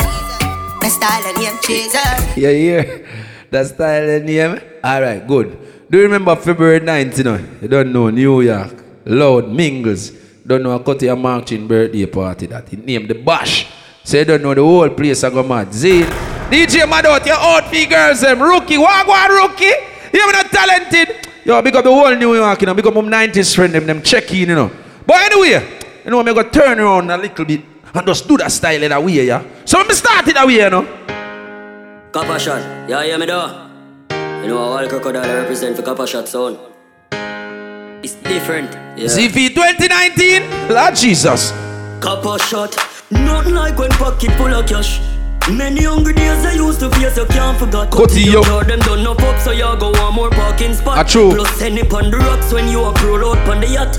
[0.80, 2.10] My style and name chaser.
[2.38, 2.84] Yeah, yeah.
[3.50, 4.60] That style and name.
[4.84, 5.58] All right, good.
[5.90, 7.40] Do you remember February 9th, you know?
[7.60, 8.84] You don't know, New York.
[9.04, 10.12] Loud Mingles.
[10.46, 12.68] Don't know, I cut your marching birthday party that.
[12.68, 13.66] He named the Bash.
[14.04, 15.74] So you don't know the whole place I go mad.
[15.74, 16.06] Zane.
[16.50, 18.42] DJ Madot, your outfit girls, them.
[18.42, 19.72] Rookie, Wagwan Rookie.
[20.12, 21.28] You're not talented.
[21.44, 22.74] Yo, big up the whole New York, you know.
[22.74, 24.70] Big up my 90s friend, them, them check in, you know.
[25.06, 25.64] But anyway,
[26.04, 27.62] you know, I'm going to turn around a little bit
[27.94, 29.44] and just do that style in that way, yeah?
[29.64, 32.10] So let me start it that way, you know.
[32.12, 33.68] Copper shot, yeah, hear me though.
[34.42, 36.58] You know all crocodile I represent for copper shot sound.
[38.02, 38.72] It's different.
[38.98, 39.06] Yeah.
[39.06, 41.52] ZV 2019, Lord Jesus.
[42.00, 42.74] Copper shot,
[43.10, 44.98] nothing like when pocket full of cash.
[45.50, 47.90] Many hungry days I used to face, you can't forget.
[47.90, 48.42] Cutty, yo.
[48.42, 50.98] Yo, them done no pop, so you go one more parking spot.
[50.98, 51.34] Ah, true.
[51.34, 53.98] Plus any on the rocks when you up roll out on the yacht.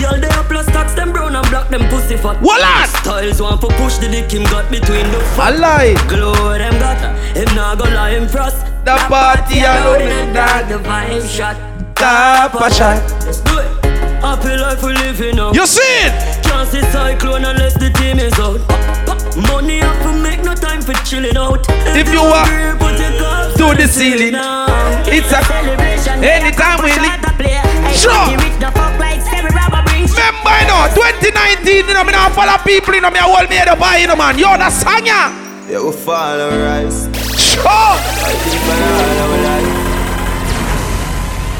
[0.00, 2.40] Girl, they are plus tax them brown and black, them pussy fat.
[2.40, 2.60] What
[3.00, 5.94] Styles want for push the dick him got between the I lie.
[6.08, 7.00] Glow them got,
[7.36, 8.64] him not go lie him frost.
[8.84, 11.56] The party alone in the the vibe shot.
[11.94, 13.02] Copper shot.
[13.24, 13.68] Let's do it.
[14.20, 15.52] Happy life we living now.
[15.52, 16.44] You see it?
[16.44, 18.60] Can't see cyclone unless the team is out.
[19.36, 21.66] Money up to make no time for chilling out.
[21.92, 22.46] If you are
[23.60, 24.34] to the ceiling,
[25.12, 26.24] it's a celebration.
[26.24, 27.20] anytime we leave.
[27.96, 28.32] Sure.
[30.16, 33.48] Remember, you know, 2019, you know, me not follow people, you know, me a hold
[33.50, 34.38] me head up high, you know, man.
[34.38, 35.28] Yo, that's song, ya.
[35.68, 37.04] Yeah, we fall and rise.
[37.36, 37.62] Sure.
[37.66, 39.86] I keep an eye on our life.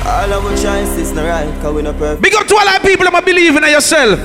[0.07, 2.23] All our choices not right, cause we not perfect.
[2.23, 4.19] Big up to all our people that believe in yourself.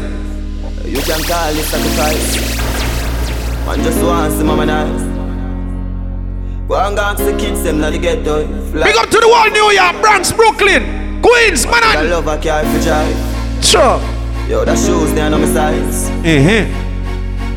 [0.85, 2.80] You can call it sacrifice.
[3.65, 5.01] Man just wants to mama nice.
[6.67, 8.23] Go and go ask the kids them now they get.
[8.23, 11.83] Big up to the whole New York, Bronx, Brooklyn, Queens, man.
[11.83, 13.15] I love a car for drive.
[13.63, 13.99] Sure.
[14.47, 16.09] Yo, the shoes they are on my size.
[16.09, 16.65] Uh-huh.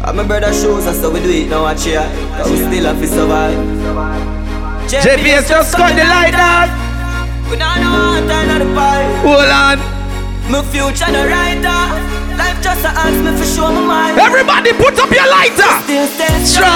[0.05, 1.62] I'm my brother's shoes, that's how we do it now.
[1.62, 2.03] Watch here,
[2.37, 3.57] cause we still have to survive.
[4.90, 6.69] JPS just cut the light off.
[7.51, 9.09] We don't know how to turn on the pipe.
[9.25, 9.79] Hold on.
[10.51, 12.24] My future no writer.
[12.37, 12.90] Life just a
[13.23, 14.18] me for show my mind.
[14.18, 15.70] Everybody put up your lighter.
[15.87, 16.70] Still stay Strong.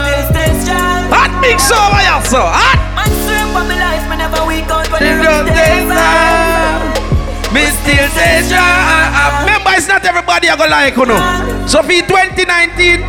[0.00, 1.00] Still stay strong.
[1.12, 2.80] Hot mix over here, so hot.
[2.96, 5.84] Man swim for my life, me never weak out when The the road road days
[5.84, 6.80] days are.
[7.52, 9.44] Me still stay strong.
[9.44, 11.20] Remember, it's not everybody I go like, you know.
[11.68, 13.04] So for 2019,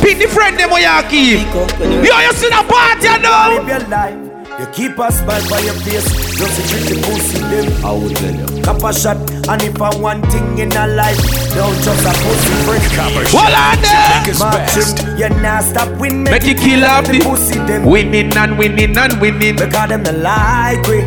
[0.00, 1.42] pick the friend them where you keep.
[1.82, 4.27] Yo, you see the party, you know.
[4.58, 4.78] Live your life.
[4.78, 6.36] You keep a smile by your face.
[6.36, 7.84] Just to treat the pussy them.
[7.84, 8.62] I would tell you.
[8.62, 9.16] Copper shot.
[9.48, 11.16] And if I one thing in a life,
[11.54, 12.84] don't just a pussy friend.
[12.94, 14.08] Copper Hold on there.
[14.08, 14.98] Jamaica's Mark best.
[14.98, 15.16] him.
[15.18, 16.24] You not stop win.
[16.24, 17.84] Make it kill off the pussy them.
[17.84, 19.56] winning and winning and winning.
[19.56, 21.00] Because them the like we.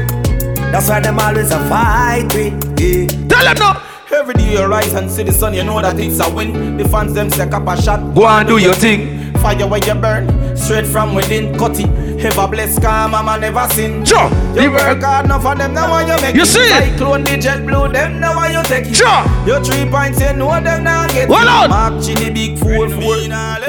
[0.72, 2.50] That's why them always a fight we.
[2.80, 3.08] Yeah.
[3.28, 3.82] Tell them no.
[4.14, 6.78] Every day you rise and see the sun, you know that it's a win.
[6.78, 8.14] The fans them say cap a shot.
[8.14, 9.21] Go and do your thing.
[9.42, 11.58] Fire where you burn, straight from within.
[11.58, 11.90] Cut it.
[12.24, 14.06] Ever bless, calm, mama never sin.
[14.06, 14.30] Sure.
[14.54, 16.46] You work hard enough for them, now why you make You it.
[16.46, 16.94] see it?
[16.94, 18.96] Cyclone, the jet blue, them now why you take it.
[18.96, 19.24] Sure.
[19.48, 21.48] Your three points, you know them now get Hold it.
[21.48, 21.70] on.
[21.72, 23.16] Mark Chini, big four, four.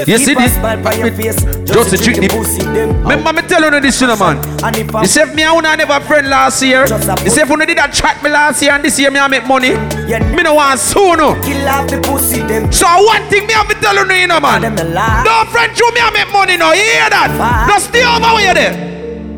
[0.06, 0.54] You see Keep this?
[0.54, 1.40] smile by your face.
[1.64, 3.00] Just to treat the the pussy them.
[3.08, 4.36] Remember me tell you this, you know, man.
[4.62, 6.82] And if I You say me and una never friend last year.
[7.24, 9.28] You say if una did that chat me last year and this year me I
[9.28, 9.68] make money.
[10.06, 10.18] Yeah.
[10.36, 11.40] Me no want soon, no.
[11.40, 12.70] kill off the pussy them.
[12.70, 14.60] So one thing me have to tell you, you know, man.
[14.60, 14.84] Them the
[15.62, 15.74] lie.
[15.74, 16.72] No friend me I make money, no.
[16.72, 17.30] You hear that?
[17.68, 18.74] Just stay over where you there.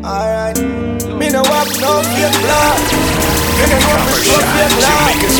[0.05, 0.57] Alright.
[1.15, 2.79] Me no walk no fake blood.
[3.55, 4.41] Me no walk Copper no shot.
[4.41, 4.99] fake blood.
[5.05, 5.37] Jamaica's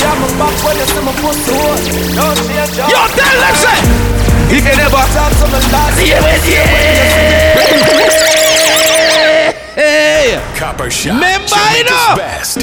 [0.00, 1.78] down my back when you see my pussy hole.
[2.16, 2.88] No change up.
[2.90, 3.78] Yo, tell them say.
[4.50, 5.02] He can never.
[5.10, 7.66] Talk to me last Yeah, yeah.
[9.74, 10.40] Hey.
[10.56, 11.14] Copper shot.
[11.14, 12.14] Remember, you know.
[12.16, 12.60] best.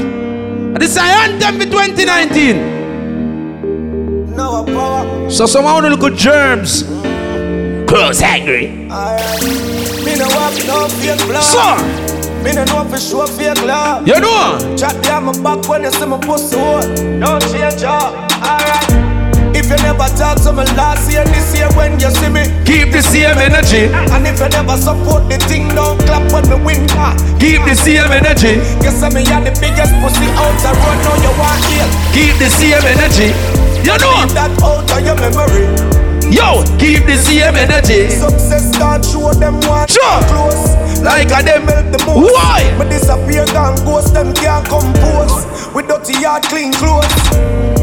[0.80, 4.36] This is anthem for 2019.
[4.36, 5.30] No a power.
[5.30, 6.84] So someone look good germs.
[7.94, 8.70] Close angry.
[10.02, 11.46] Me no walk no fake blood.
[11.46, 11.78] Sir.
[12.42, 14.08] Me no know for sure fake love.
[14.08, 14.58] You know.
[14.76, 16.82] Chat down my back when you see my pussy hole.
[17.22, 18.18] No change up.
[18.42, 18.90] Alright.
[19.54, 22.98] If you never talk to me last year, this year when you see me, Keep
[22.98, 23.86] the same energy.
[23.94, 26.90] and if you never support the thing, don't clap when me win.
[26.98, 27.14] Ah.
[27.38, 28.58] Keep the same energy.
[28.82, 30.98] Guess I me the biggest pussy out the road.
[31.06, 31.90] Now you want kill.
[32.10, 33.38] Keep the same energy.
[33.86, 34.26] You know.
[34.26, 35.93] Leave that out of your memory.
[36.32, 38.10] Yo, keep the same energy.
[38.10, 40.22] Success start show them what Sure.
[40.28, 40.76] close.
[41.02, 41.66] Like a them.
[41.66, 42.32] melt the most.
[42.34, 42.64] Why?
[42.80, 45.46] Me disappear gone ghost them can't compose.
[45.74, 47.08] With dirty yard clean clothes.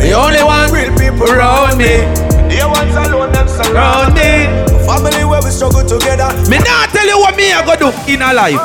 [0.01, 2.07] The only one Real people around me.
[2.49, 4.49] The ones alone them surround me.
[4.87, 6.33] Family where we struggle together.
[6.49, 8.59] Me not tell you what me I go do in a life.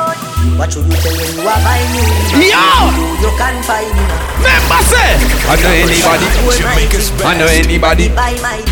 [0.56, 2.48] What should you tell when you are buying me?
[2.48, 2.64] Yo!
[3.20, 4.04] You can find me.
[4.40, 5.20] Member say.
[5.46, 6.26] I know anybody.
[7.24, 8.08] I know anybody.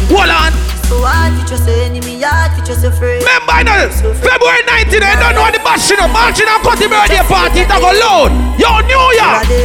[0.09, 0.74] Hold on.
[0.89, 2.21] So hard to just say enemy,
[2.65, 3.23] just afraid.
[3.23, 3.89] Remember,
[4.21, 6.11] February 19th, I don't know what the bashing up.
[6.13, 8.33] Marching and cutting birthday party, a go loud.
[8.61, 9.65] Yo, New Year.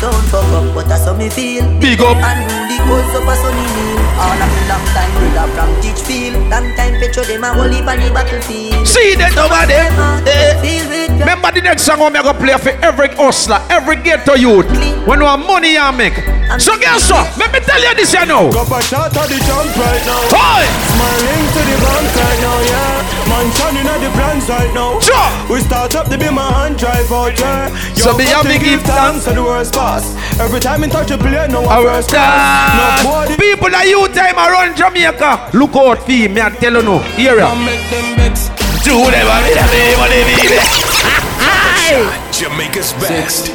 [0.00, 1.64] Town fuck up, but that's how me feel.
[1.80, 2.16] Big up.
[2.16, 4.03] And really goes up a sunny meal.
[4.16, 6.34] All of me long time brother from Ditchfield.
[6.50, 8.86] Long time petro them a whole heap on the battlefield.
[8.86, 9.90] See that over there?
[10.26, 11.18] Eh.
[11.18, 14.66] Remember the next song I'm gonna play for every hustler, every ghetto youth.
[15.06, 16.14] When you have money you make.
[16.60, 17.26] So guess what?
[17.38, 18.52] Let me tell you this, you know.
[18.52, 20.20] Copper shot at the jump right now.
[20.30, 20.62] Hi!
[20.94, 23.14] Smiling to the bank right now, yeah.
[23.24, 25.00] Mansion in the plans right now.
[25.00, 25.30] Sure.
[25.48, 27.72] We start up the be my hand drive out there.
[27.96, 29.24] So Yo, me but have they give thanks.
[29.24, 30.12] to the worst pass.
[30.38, 33.02] Every time in touch a play, no one Our class.
[33.02, 33.23] No body.
[33.84, 37.00] People you time around Jamaica, look out for him, me, I tell you no.
[37.20, 37.52] Here ya.
[38.80, 39.52] Do whatever, me,
[40.24, 40.40] me.
[42.32, 43.50] Jamaica's best.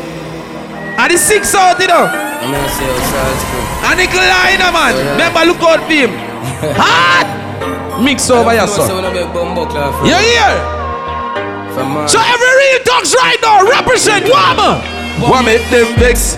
[1.01, 2.05] And the six out, you know.
[2.05, 4.93] And the line, man.
[5.17, 6.11] Remember, look out for him.
[6.77, 7.25] Hot!
[7.99, 8.85] Mix over your son.
[10.05, 10.53] You hear?
[12.05, 14.79] So every real dogs right now represent Wama.
[15.25, 16.37] Wama make them vex.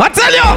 [0.00, 0.48] I tell you.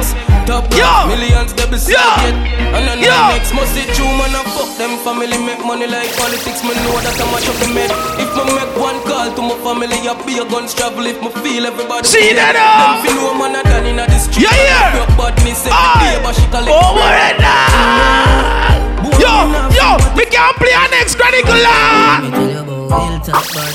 [0.46, 0.86] Top Yo.
[1.10, 2.06] millions they beside Yo.
[2.30, 2.36] it.
[2.76, 3.10] And then Yo.
[3.10, 6.62] the next must sit true man and fuck them family make money like politics.
[6.62, 7.90] Me know that I mash up the med.
[8.22, 11.02] If me make one call to my family, I be a guns travel.
[11.06, 12.06] If me feel everybody.
[12.06, 13.02] See that, Them uh?
[13.02, 14.46] fi know man a done inna the street.
[14.46, 15.02] Yeah, yeah.
[15.02, 16.70] Your badness every day, but she collect.
[16.70, 18.86] Over it now.
[19.18, 21.58] Yo, yo, we can play our next chronicle.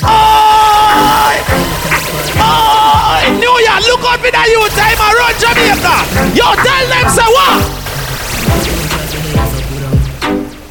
[0.04, 2.01] Oh,
[2.38, 5.96] oh, New York, look out for that you time around Jamaica.
[6.38, 7.58] Yo, tell them say what?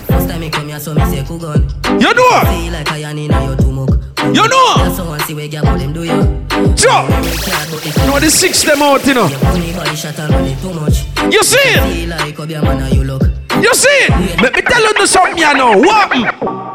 [0.07, 1.67] First time me come here, so me say Kugon.
[2.01, 2.41] You know?
[2.47, 3.61] Feel like I am in your.
[4.33, 4.75] You know?
[4.77, 6.23] Yeah, someone see where you pull him, do you?
[6.77, 7.09] Sure.
[8.07, 9.29] No, the six them out, you know.
[9.43, 11.05] Money body shot and money too much.
[11.33, 12.19] You see it?
[13.63, 14.41] You see it?
[14.41, 15.79] Let me tell you something, you know.
[15.79, 16.70] What?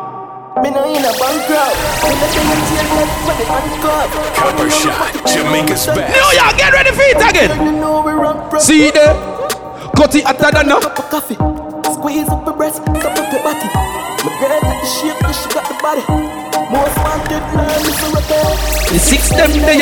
[0.63, 1.76] Me no in a bankrupt.
[2.00, 4.08] Me no say you change me when the handcuff.
[4.39, 5.12] Copper shot.
[5.28, 6.15] Jamaica's best.
[6.15, 7.52] New York, get ready for it again.
[7.65, 8.65] You know we rock press.
[8.65, 9.13] See there?
[9.98, 10.80] Cut it hotter than now.
[10.80, 11.36] Cup of coffee.
[11.91, 13.68] Squeeze up your breast, cup up your body.
[14.24, 16.04] My girl got the shape, yeah, she got the body.
[16.72, 18.26] Most wanted, man me so right
[18.89, 19.76] The six them there.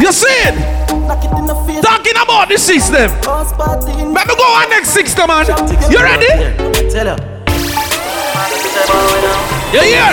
[0.00, 0.54] You see it?
[1.02, 1.82] Knock it in the face.
[1.82, 3.10] Talking about the system.
[3.26, 5.46] House party in Let me go on next system, man.
[5.90, 6.30] You ready?
[6.90, 7.32] Tell her.
[9.72, 10.12] You hear?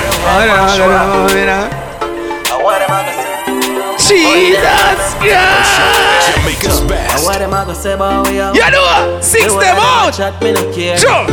[4.00, 6.32] Jesus Christ.
[6.32, 7.26] Jamaica's best.
[7.26, 8.56] What am I gonna say about we out?
[8.56, 9.20] You know?
[9.22, 10.14] Six them out.
[10.14, 10.98] Chat me no care.
[10.98, 11.26] Sure.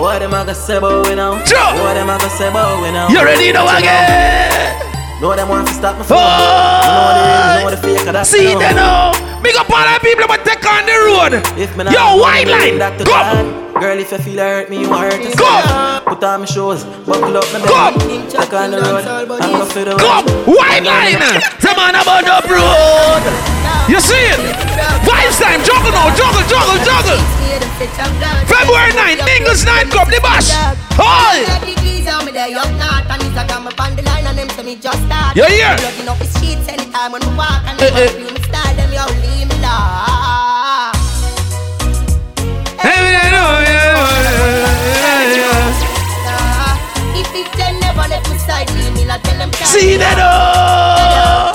[0.00, 1.44] What am I gonna say about we now?
[1.44, 1.58] Sure.
[1.58, 3.08] What am I gonna say about we now?
[3.08, 4.85] You ready now again?
[5.18, 6.18] No them want to stop my phone.
[6.20, 6.84] Oh.
[6.84, 8.26] You know the real, know the fake of that.
[8.28, 8.60] See now.
[8.60, 9.40] them now.
[9.40, 11.32] Big up all the people that take on the road.
[11.56, 12.76] If me Yo, white line.
[12.76, 13.08] Come.
[13.08, 16.04] God, Girl, if you feel hurt me, you hurt yourself.
[16.04, 16.04] Come.
[16.04, 17.96] Put on my shoes, buckle up my belt.
[17.96, 18.28] Come.
[18.28, 21.16] Take on the road, and go for the Come, white line.
[21.64, 23.24] Some man about the road.
[23.88, 24.40] You see it?
[25.00, 25.64] Vibes time.
[25.64, 26.12] Juggle now.
[26.12, 27.45] Juggle, juggle, juggle.
[27.76, 30.48] February 9th, Mingles Night Club, the bash.
[30.96, 31.44] Hi.
[35.36, 35.76] You hear?
[37.78, 38.10] Eh, eh.
[42.80, 43.92] Hey, we don't know, yeah,
[44.96, 45.74] yeah, yeah.
[49.66, 50.16] See that?
[50.18, 51.52] Oh.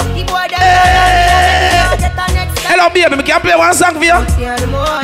[2.82, 3.14] Hello, baby.
[3.16, 4.18] Me can play one song for you.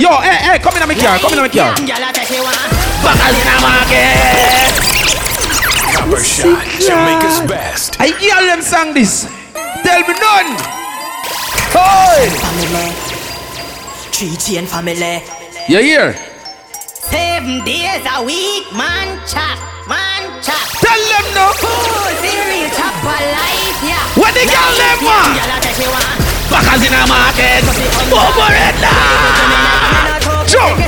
[0.02, 1.22] Yo, hey, hey, come in on my car.
[1.22, 1.78] Come in on my car.
[1.78, 4.74] Back in the market.
[5.94, 6.58] Copper shot.
[6.82, 8.02] Jamaica's best.
[8.02, 9.30] I hear them sing this.
[9.86, 10.58] Tell me none.
[11.70, 12.34] Hey.
[12.42, 12.98] Family.
[14.10, 15.22] Three chain family.
[15.70, 16.18] You hear?
[16.74, 19.54] Seven days a week, man chop,
[19.86, 20.66] man chop.
[20.82, 21.54] Tell them no.
[21.62, 24.02] Full serial chop for life, yeah.
[24.18, 26.27] What the girl them want?
[26.50, 27.64] Back in the market.
[28.08, 30.46] Over it now.
[30.48, 30.80] Jump.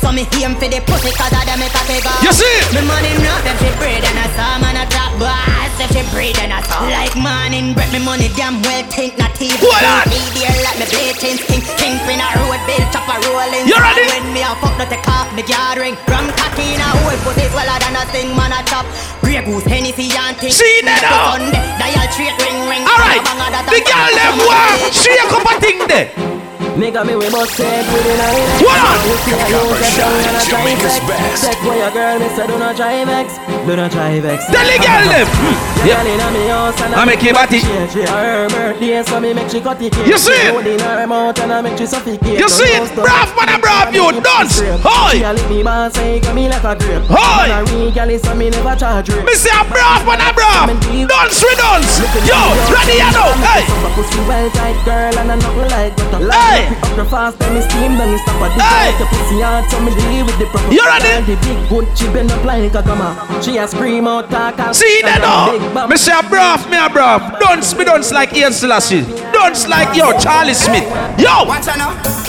[0.00, 2.42] So me aim for the pussy cause of them make a take off You see
[2.42, 2.74] it?
[2.74, 6.02] Me money not them she breed and I saw man a drop boss If she
[6.10, 9.86] breed and I saw Like morning bread me money damn well think not even Hold
[9.86, 10.10] on.
[10.10, 13.78] Me there like me blatant king King pin a road bill chop a rolling You
[13.78, 14.08] ready?
[14.10, 17.46] When me a fuck no take off me gathering Rum cocky in a whole pussy
[17.54, 18.88] sweller than a thing man a chop
[19.22, 21.38] Grey goose Hennessy and thing See that now?
[21.78, 23.22] Dial straight ring ring Alright.
[23.68, 24.90] The girl them want.
[24.90, 26.39] She a couple thing there.
[26.78, 28.62] Nigga, me we it within a minute.
[28.62, 28.94] What up?
[28.94, 31.42] I use that tongue and I try Jamaica's best.
[31.42, 32.78] Sex for your girl, me say do not.
[32.78, 33.90] Do not.
[33.90, 35.26] Tell the girl them.
[35.26, 35.70] Hmm.
[35.82, 35.98] Yeah.
[35.98, 37.58] Girl inna me house and I make you body.
[37.58, 39.90] She she her birthday, so me make she cut the.
[40.06, 40.54] You see it?
[40.54, 42.38] Food her mouth and I make she suffocate.
[42.38, 42.86] You see it?
[42.94, 44.06] Brav man and brav you.
[44.22, 44.62] Dance.
[44.62, 45.26] She Hi.
[45.26, 47.02] a lick me man say come me like a grape.
[47.10, 47.48] Hi.
[47.48, 49.26] Man a real girl so me never charge rape.
[49.26, 50.70] Me say a brav man brav.
[50.70, 51.98] Dance we dance.
[52.22, 52.38] Yo,
[52.70, 53.34] ready you know.
[53.42, 53.66] Hey.
[53.96, 56.30] Pussy well tight girl and a nothing like butter.
[56.30, 56.59] Hey.
[56.60, 57.06] Hey!
[57.10, 58.98] Fast time me steam down, me stop at the Hey!
[58.98, 61.24] Your pussy hard, so me deal with the proper You ready?
[61.24, 64.76] The big good she bend up like a gamma She a scream out, talk and
[64.76, 65.52] See that oh?
[65.52, 65.74] Big now?
[65.74, 65.90] bam.
[65.90, 67.40] Me say a bruv, me a bruv.
[67.40, 69.02] Dunce, me dunce like Ian Selassie.
[69.32, 70.84] Dunce like yo, Charlie Smith.
[71.18, 71.44] Yo!
[71.48, 72.20] Watch out now.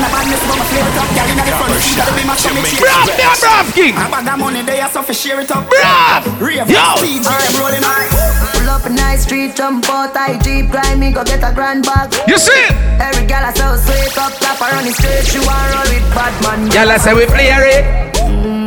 [0.00, 1.08] Man grew up the badness, but my flavor top.
[1.12, 2.80] Girl inna the front seat, gotta be my stomach chain.
[2.80, 3.94] Bruv, me a bruv king.
[3.96, 5.68] I bag that money, they are so for share it up.
[5.68, 6.68] Bruv!
[6.68, 6.84] Yo!
[7.04, 8.08] DJ, I'm rolling on.
[8.56, 11.84] Pull up a nice street, jump out, I jeep, grind me, go get a grand
[11.84, 12.16] bag.
[12.26, 12.72] You see it?
[12.96, 16.06] Every gal I so sweet up, top her on the straight, she want roll with
[16.16, 16.72] bad man.
[16.72, 17.84] Y'all say we play it.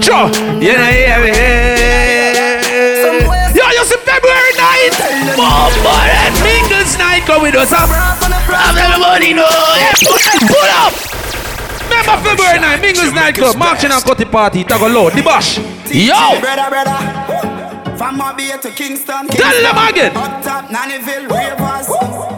[0.03, 0.27] Sure.
[0.59, 1.31] You know, hear me.
[3.57, 5.37] Yo, you see February 9th?
[5.37, 7.71] Bomber and Mingles night go with us.
[7.71, 9.47] Have everybody know.
[9.77, 11.12] Yeah, pull, pull up.
[11.93, 15.57] Remember February 9th, Mingles night club, marching and cutty party, Tago Load, the Bosh.
[15.93, 16.39] Yo!
[16.41, 17.97] Brother, brother.
[17.97, 19.27] From Mobile to Kingston.
[19.27, 20.17] Tell them again.
[20.17, 21.87] Up top, Nannyville, Ravers.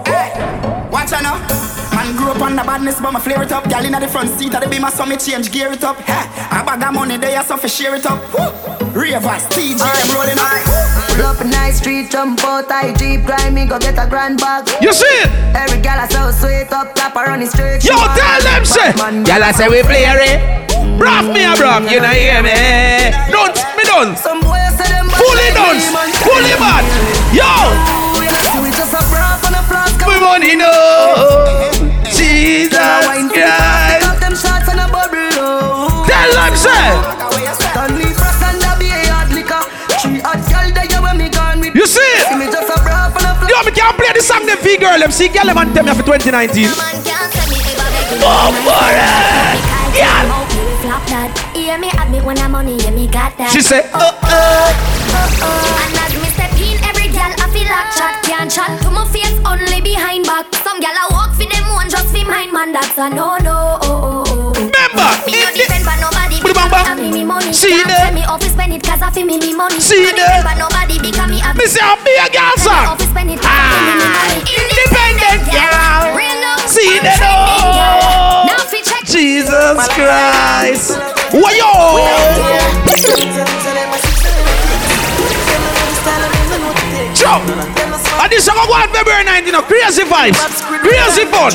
[0.08, 1.65] Hey, watch out now.
[2.06, 3.68] Man grew up on the badness, but my flare it up.
[3.68, 5.98] Girl inna the front seat, I be my summit change, gear it up.
[6.06, 8.22] Ha, I bag that money, they are so for share it up.
[8.30, 8.46] Woo.
[8.94, 10.62] Ravers, TJ, I'm rolling on.
[11.10, 14.38] Pull up a nice street, jump out, I jeep, grind me, go get a grand
[14.38, 14.70] bag.
[14.86, 15.34] You see it?
[15.58, 17.82] Every gal I so sweet up, top her on the straight.
[17.82, 18.94] Yo, want tell them, with say.
[18.94, 20.38] bad I say we play it.
[21.02, 22.54] Bruv me a bruv, you know hear me.
[23.34, 24.14] Don't me done.
[24.14, 25.78] Some boys say them bad Fully like done.
[25.82, 26.10] me, man.
[26.22, 26.86] Fully bad.
[27.34, 27.50] Yo!
[28.62, 30.06] We just a bra on a flask.
[30.06, 31.75] We money know.
[32.66, 34.02] Jesus Christ.
[34.02, 35.30] Got them shots and a bubble.
[35.38, 36.06] oh.
[36.10, 36.86] Tell them, say.
[37.62, 39.62] Stanley Frost and a be a hard liquor.
[40.02, 41.76] Three hot girl there you when me gone with.
[41.76, 42.26] You see it?
[42.30, 43.50] See me just a bra on a flask.
[43.50, 44.98] Yo, me can't play the song them fee girl.
[44.98, 46.66] Them see girl them and tell me for 2019.
[48.26, 49.62] Oh, for it.
[49.96, 50.26] Yeah.
[51.54, 53.50] Hear me at me when I'm money, yeah me got that.
[53.52, 55.82] She say, oh oh oh oh.
[55.88, 58.15] And as me step in, every gal I feel like chat
[62.96, 63.76] That's a no no.
[63.84, 64.54] Oh oh oh.
[64.56, 66.40] Remember, Me no depend on nobody.
[66.40, 66.96] Bang, bang, bang.
[66.96, 67.52] me me money.
[67.52, 68.14] See Can't there?
[68.16, 69.82] me off to spend it 'cause I feel me me money.
[69.82, 70.40] See no there?
[70.40, 71.58] depend on nobody because me have.
[71.58, 72.96] Me say I'll be a girl song.
[72.96, 74.16] Off to spend it 'cause I feel me me ah.
[74.16, 74.40] money.
[74.48, 76.16] Independent girl.
[76.16, 76.56] Real.
[76.72, 78.48] See that Trending oh.
[78.48, 79.04] Now fi check.
[79.04, 80.96] Jesus Christ.
[81.36, 83.52] Why yo?
[87.36, 88.22] Joe.
[88.24, 90.40] And this song go on February 19, you know, crazy vibes,
[90.80, 91.52] crazy fun.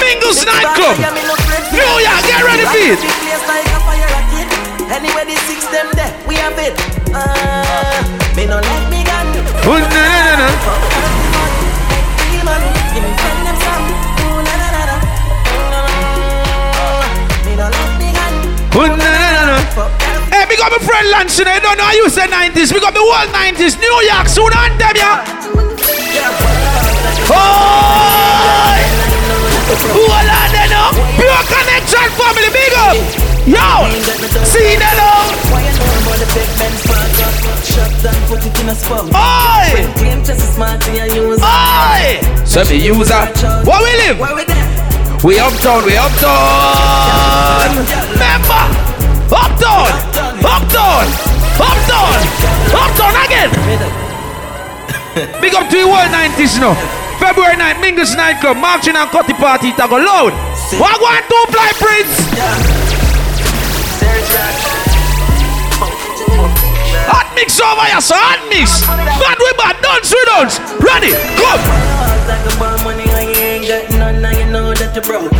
[0.00, 0.96] Mingles nightclub.
[1.72, 3.00] New York, get ready for it.
[4.88, 6.72] Anyway, the six them there, we have it.
[7.12, 8.02] Uh,
[8.34, 9.26] me no let me gun.
[9.68, 10.48] Oh, na, na, na, na.
[12.32, 13.84] Real money, give me friend them some.
[14.24, 14.96] Ooh, na, na, na, na.
[17.44, 18.34] Me no let me gun.
[18.74, 19.07] Oh, na, na, na, na.
[20.48, 22.72] Hey, big up my friend Lance, you know, don't know how you say 90s.
[22.72, 23.76] Big up the whole 90s.
[23.76, 25.20] New York, soon on them, yeah.
[27.28, 28.72] Oh!
[29.92, 30.88] Who are they know?
[31.20, 32.96] Pure connection family, big up.
[33.44, 33.92] Yo,
[34.48, 35.28] see that now?
[35.52, 35.84] Why you know
[36.16, 37.36] the big Benz spark up?
[37.68, 39.04] Shut down, put it in a spot.
[39.12, 39.84] Oi!
[41.12, 41.44] Use.
[41.44, 42.24] Oi!
[42.48, 42.80] So me
[43.84, 44.16] we live?
[44.18, 44.64] Where we there?
[45.24, 47.84] We uptown, we uptown.
[48.16, 48.87] Remember?
[49.28, 49.92] Uptown,
[50.40, 51.04] uptown,
[51.60, 52.18] uptown,
[52.72, 53.50] uptown again.
[55.40, 56.74] Big up to the world 90s, you know.
[57.20, 60.32] February 9th, Mingles nightclub, marching and cutty party, tago loud.
[60.80, 62.14] What one two fly prince?
[67.10, 68.80] Hot mix over here, so hot mix.
[68.86, 70.56] Bad we bad, dance we dance.
[70.80, 71.12] Ready,
[75.02, 75.32] broke.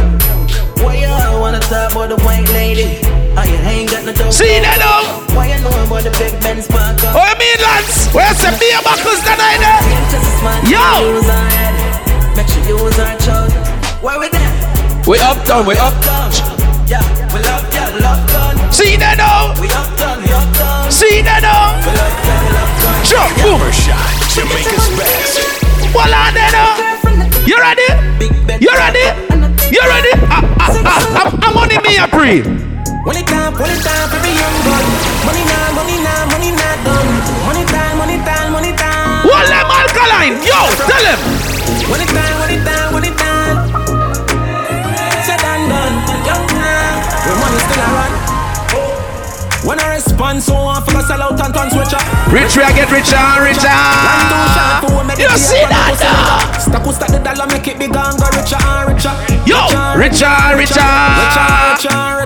[0.83, 3.18] Why you wanna talk about the white lady?
[3.39, 4.35] How you ain't got no dough?
[4.35, 5.07] See that now?
[5.31, 7.15] Why you know about the big Benz spark up?
[7.15, 8.11] Oh, you mean, lads?
[8.11, 9.79] Where's the beer buckles that I there?
[10.67, 11.23] Yo!
[12.35, 13.55] Make sure you use our chug.
[14.03, 14.51] Where we there?
[15.07, 15.95] We uptown, we up.
[16.91, 16.99] Yeah,
[17.31, 18.59] we love, yeah, love gun.
[18.75, 19.55] See that now?
[19.63, 20.91] We uptown, we uptown.
[20.91, 21.79] See that now?
[21.87, 22.99] We love we love gun.
[23.07, 23.63] Sure, boom.
[23.71, 24.03] Shot,
[24.35, 25.47] Jamaica's best.
[25.95, 26.75] Well, there now.
[27.47, 27.87] You ready?
[28.59, 29.07] You ready?
[29.71, 30.13] You ready?
[30.27, 32.68] Ah, ah, ah, I'm, I'm on the me a pre.
[33.09, 34.85] When it time, when it time for the young gun.
[35.25, 37.09] Money now, money now, money now done.
[37.49, 39.25] Money time, money time, money time.
[39.25, 40.37] What them alkaline?
[40.45, 41.21] Yo, tell him.
[41.89, 42.68] When it time, when it time, when it time.
[49.69, 52.01] When I respond, so I feel sell out and turn switch up.
[52.33, 53.69] Rich, I get richer and richer.
[55.21, 56.41] You see that now?
[56.41, 56.57] Ah?
[56.57, 59.13] Stack who stack the dollar, make it bigger and go richer and richer.
[59.45, 59.61] Yo,
[59.93, 60.89] richer, richer.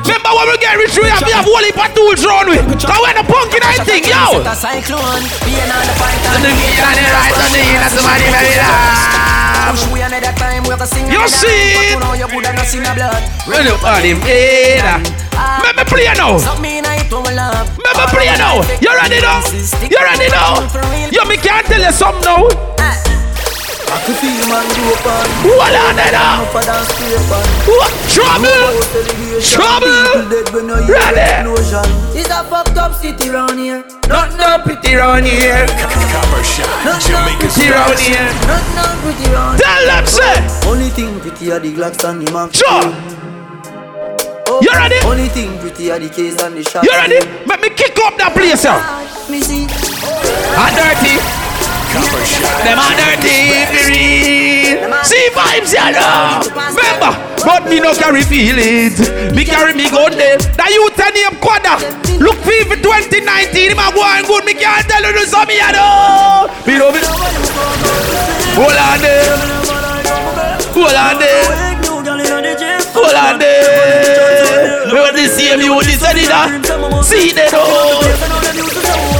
[0.06, 2.62] Remember when we get rich we have, we have whole heap of tools round with.
[2.78, 4.38] Cause when the punk in anything, yo.
[4.46, 8.54] A cyclone, being on the fight On the the right, on the hill, somebody very
[8.54, 9.74] loud.
[9.74, 11.74] Push we another time, we go sing You see?
[11.74, 13.18] But you know you coulda not seen a blood.
[13.50, 15.02] Well, look at him, yeah.
[15.66, 16.38] Let me play now.
[17.12, 17.68] Suck me in a it when we love.
[17.76, 18.64] Let me play now.
[18.80, 19.44] You ready now?
[19.84, 20.64] You ready now?
[21.12, 22.48] Yo, me can't tell you something now.
[23.92, 25.04] I could feel man go up
[25.44, 26.48] What on there now?
[26.48, 27.92] Up and down straight on What?
[28.08, 28.48] Trouble?
[29.44, 30.24] Trouble?
[30.88, 31.44] Ready?
[32.16, 35.66] It's a fucked up city round here Not no pretty round here.
[35.68, 38.32] Copper shot, Jamaica's Pretty round here.
[38.48, 40.40] Not no pretty round Tell them, say.
[40.66, 43.21] Only thing pretty are the Glocks and the Mac Sure.
[44.60, 45.00] You ready?
[45.08, 47.24] Only thing pretty are the case and the shot You ready?
[47.48, 48.76] Let me kick up that place, yo.
[49.32, 51.16] Me see And dirty.
[51.88, 54.92] Copper shot, Them are dirty, be real.
[55.08, 56.44] See vibes, you know.
[56.68, 59.00] Remember, but me no carry feelings.
[59.32, 60.36] Me carry me gun there.
[60.60, 61.72] That you tell name quarter.
[61.72, 61.80] Ah.
[62.20, 64.44] Look FIFA 2019, him a go and good.
[64.44, 66.52] Me can't tell you do something, you know.
[66.68, 67.08] Me love it.
[68.52, 69.32] Hold on there.
[70.76, 72.71] Hold on there.
[73.02, 74.86] Hold on there.
[74.86, 75.82] You the same, you ah?
[75.82, 77.02] the same, that.
[77.02, 77.98] See that, oh.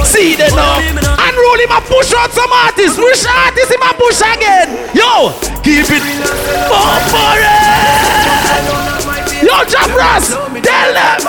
[0.07, 0.79] See that now.
[1.19, 2.95] Unroll him and push out some artists.
[2.95, 4.71] Which artist him and push again?
[4.95, 7.83] Yo, keep it for it.
[9.43, 10.31] Yo, Jabras,
[10.63, 11.19] tell them.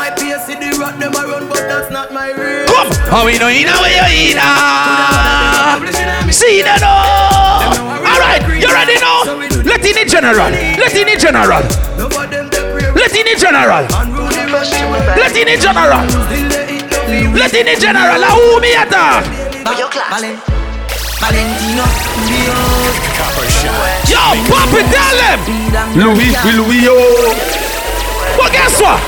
[2.84, 4.44] Come, how we know in a way you a.
[6.32, 7.00] See that now.
[8.04, 9.24] All right, you ready now?
[9.64, 10.50] Let in the general.
[10.52, 11.62] Let in the general.
[12.92, 13.84] Let in the general.
[15.16, 16.04] Let in the general.
[17.32, 18.20] Let in the general.
[18.34, 19.24] Who me attack?
[19.64, 20.36] Valen-
[21.22, 21.86] Valentino.
[24.04, 24.20] Yo,
[24.50, 25.40] pop it, tell them.
[25.96, 26.96] Louis, Louis, yo.
[28.36, 29.00] But guess what?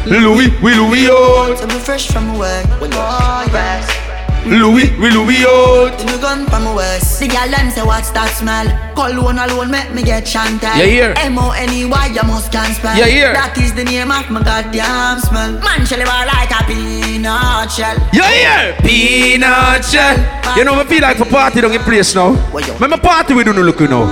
[0.05, 1.55] Louis, we Louis, yo.
[1.55, 4.02] So me fresh from work yes
[4.45, 5.87] Louis, we Louis, yo.
[5.97, 9.71] Then you gun from my waist The girl them say what's that smell Cologne alone
[9.71, 11.13] make me get chanted You hear?
[11.17, 13.31] M-O-N-E-Y you must can spell You hear?
[13.33, 17.95] That is the name of my goddamn smell Man shall live like a peanut shell
[18.11, 18.75] Yeah here?
[18.83, 20.17] Peanut shell.
[20.57, 22.35] You know, me feel like for party down in place now.
[22.51, 24.05] When me party, we do no look you now.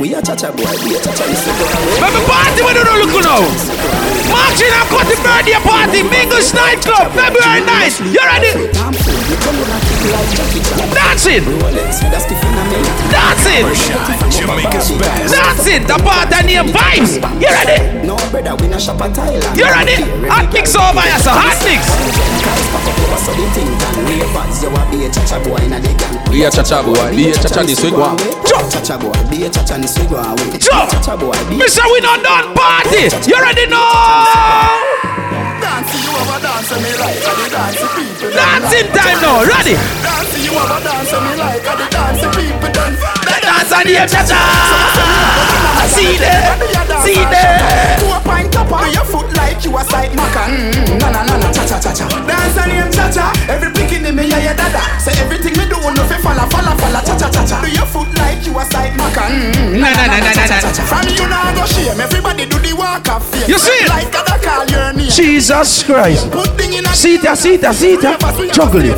[0.00, 1.64] We a cha-cha boy, we a cha-cha listen to
[2.00, 3.44] When me party, we do no look now.
[4.32, 8.00] Marching and cut the birthday party, Mingles nightclub, February 9th.
[8.08, 8.72] You ready?
[10.96, 11.44] Dancing.
[13.12, 13.68] Dancing.
[14.32, 15.36] Jamaica's best.
[15.36, 15.84] Dancing.
[15.84, 17.20] The party name vibes.
[17.36, 18.00] You ready?
[18.06, 20.00] No brother, we not shop at Thailand You ready?
[20.32, 21.84] Hot mix over here, so hot mix.
[23.20, 25.80] So the thing done, we a fans, you a be a cha-cha boy in a
[26.32, 28.16] Be a cha-cha boy, be a cha-cha this week, one.
[28.70, 33.10] Cha-cha boy, be a cha-cha this be Me say we not done party.
[33.26, 34.78] You ready now?
[35.60, 36.90] Dancing, you a dance me
[38.34, 39.42] dancing time now.
[39.42, 39.74] Ready?
[39.74, 43.29] Dancing, you have a dance me like the dancing people.
[43.60, 44.40] Dance on the cha-cha.
[45.92, 46.56] See there.
[47.04, 48.00] See there.
[48.00, 50.48] A pint up on your foot like you a side maca.
[50.48, 52.08] Mm, na na na na cha cha cha cha.
[52.24, 53.28] Dance and him cha cha.
[53.52, 54.80] Every picking in me yeah yeah dada.
[55.00, 57.60] Say everything me do no fi falla falla falla cha cha cha cha.
[57.60, 59.28] Do your foot like you a side maca.
[59.28, 60.72] Mm, Na, na, na, na, na, na.
[60.88, 62.00] From you now go shame.
[62.00, 63.44] Everybody do the walk of fame.
[63.48, 63.84] You see?
[63.88, 65.10] Like a call your name.
[65.10, 66.30] Jesus Christ.
[66.32, 68.16] Put thing in a See there, see there, see there.
[68.56, 68.96] Juggle it.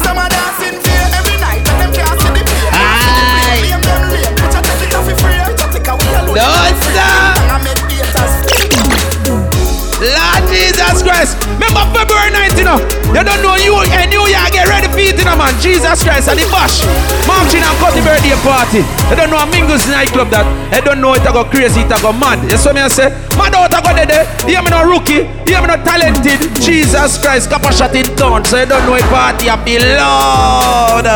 [0.00, 1.36] Some are dancing fear every
[15.58, 16.86] Jesus Christ and the bash.
[17.26, 18.80] Marching and cut the birthday party.
[19.10, 20.46] I don't know a Mingles nightclub that.
[20.70, 22.38] I don't know it a go crazy, it a go mad.
[22.46, 23.10] You see me I say?
[23.34, 24.06] Mad out a go there.
[24.06, 24.54] Eh?
[24.54, 25.26] You me no rookie.
[25.50, 26.40] You me no talented.
[26.62, 28.46] Jesus Christ, couple shot in town.
[28.46, 31.06] So I don't know a party a be loud.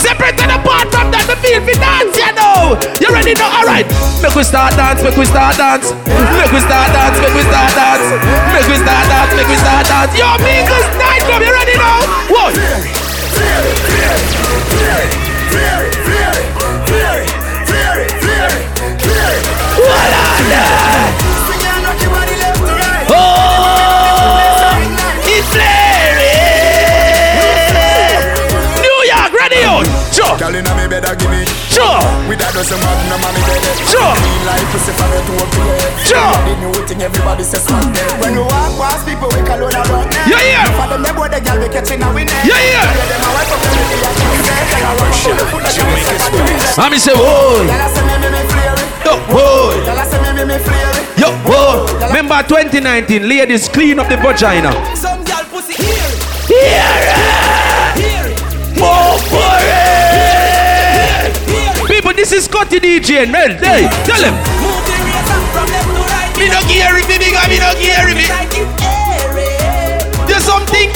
[0.00, 2.80] Separate and apart from that, the feel for dance, you know.
[3.04, 3.52] You ready now?
[3.60, 3.84] Alright.
[4.24, 5.92] Make we start dance, make we start dance.
[6.40, 8.06] Make we start dance, make we start dance.
[8.48, 10.12] Make we start dance, make we start dance.
[10.16, 12.00] Yo, Mingles nightclub, you ready now?
[12.32, 12.52] What?
[19.80, 20.10] What
[30.40, 32.00] Girl inna me bed a give me Sure.
[32.24, 34.08] With a dozen magnum on me bed Sure.
[34.16, 36.32] Clean like pussy from your toe to your head Sure.
[36.48, 39.76] The new thing everybody says smart there When we walk past people we call on
[39.76, 40.64] about them Yeah, yeah.
[40.80, 42.88] For them they boy the girl we catching a we net Yeah, yeah.
[42.88, 45.12] Tell them a wipe up them with the action say Tell her what
[46.80, 47.68] And me say, boy.
[47.68, 48.88] Girl, I say me, me, me flare it.
[49.04, 49.76] Yo, boy.
[49.84, 51.20] Girl, I say me, me, me flare it.
[51.20, 51.84] Yo, boy.
[52.08, 54.72] Remember 2019, ladies clean up the vagina.
[54.96, 56.08] Some girl pussy here.
[56.48, 58.32] Here
[58.80, 59.59] More for it.
[62.20, 63.30] People, this is Scotty DJ.
[63.30, 64.34] Man, hey, tell him.
[64.60, 66.38] Move the razor from left to right.
[66.38, 68.28] Me no care if me big or me no care if me.
[68.28, 68.68] Like it
[69.24, 69.48] airy.
[70.26, 70.90] Do something.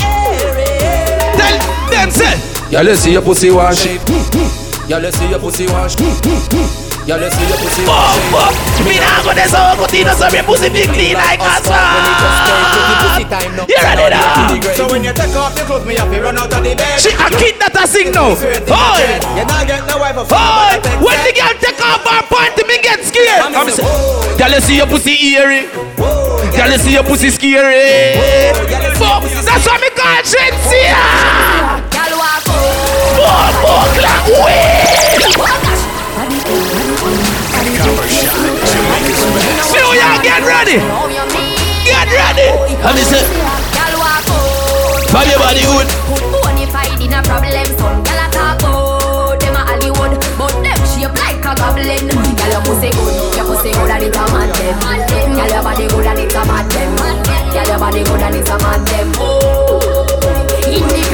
[1.36, 1.56] Tell
[1.90, 2.36] them, say.
[2.70, 3.84] Yeah, let's see your pussy wash.
[3.84, 4.90] Hmm, hmm, hmm.
[4.90, 6.83] Yeah, let's see your pussy wash.
[7.04, 7.84] Yeah, let's see your pussy.
[7.84, 8.56] Fuck, fuck.
[8.80, 11.60] Me nah go there so good, you know, so me pussy be clean like a
[13.68, 14.48] You ready now?
[14.72, 16.96] So when you take off your clothes, me have to run out of the bed.
[16.96, 18.32] She a kid that a sing now.
[18.32, 19.04] Hoy,
[19.36, 20.80] You not get no wife of hoy.
[21.04, 23.52] When the girl take off her pant, me get scared.
[23.52, 23.84] I'm say,
[24.40, 25.68] girl, you see your pussy eerie.
[26.56, 28.16] Girl, you see your pussy scary.
[28.96, 31.04] Fuck, that's what me call Shenseea.
[31.92, 33.12] Girl walk out.
[33.20, 35.73] Fuck, fuck like weed.
[40.34, 40.78] Get ready.
[41.86, 42.48] Get ready.
[42.82, 43.22] And say,
[43.70, 44.26] Girl walk
[45.30, 45.86] your body good.
[46.42, 48.02] Bonafide in a problem, son.
[48.02, 48.58] Girl a
[49.54, 52.08] a Hollywood, but them shape like a goblin.
[52.10, 55.34] Girl your pussy good, your pussy good and it a mad them.
[55.38, 56.96] Girl your body good and it a mad them.
[57.54, 59.12] Girl your body good and it a mad them.
[59.18, 60.03] Oh,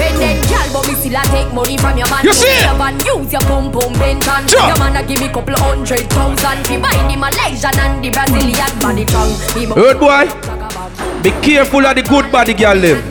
[0.00, 2.24] independent girl, but me still a take money from your man.
[2.24, 2.64] You see it?
[2.64, 4.48] Your man use your pum pum benton.
[4.48, 4.66] Sure.
[4.66, 6.66] Your man a give me couple hundred thousand.
[6.66, 9.34] Fi buy the Malaysian and the Brazilian body tongue.
[9.74, 10.24] Good boy.
[11.22, 13.02] Be careful of the good body girl them.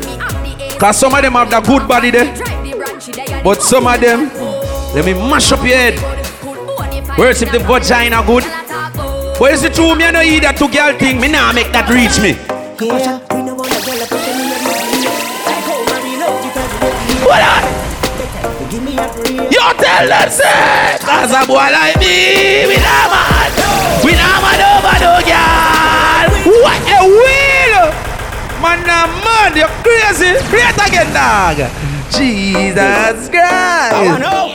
[0.80, 2.34] Cause some of them have the good body there.
[2.36, 3.44] Drive the branchy there.
[3.44, 4.30] But some of them,
[4.96, 6.00] let me mash up your head.
[7.18, 8.44] Worse if the vagina good.
[9.40, 11.20] But is it true me I no eat that two girl thing?
[11.20, 12.36] Me nah make that reach me.
[12.82, 13.20] Yeah,
[17.26, 17.64] What on?
[18.70, 19.52] Give me a break.
[19.52, 23.52] You tell them say Cause a boy like me We not mad
[24.06, 26.30] We not mad over no girl
[26.64, 27.90] What a wheel
[28.62, 31.58] Man not mad You crazy Great again dog
[32.14, 34.50] Jesus Christ I wanna know.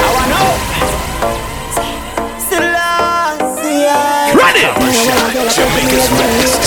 [0.00, 0.48] I wanna know.
[2.40, 3.84] Selassie.
[4.32, 5.32] Ready Copper shot.
[5.52, 6.08] Jamaica's.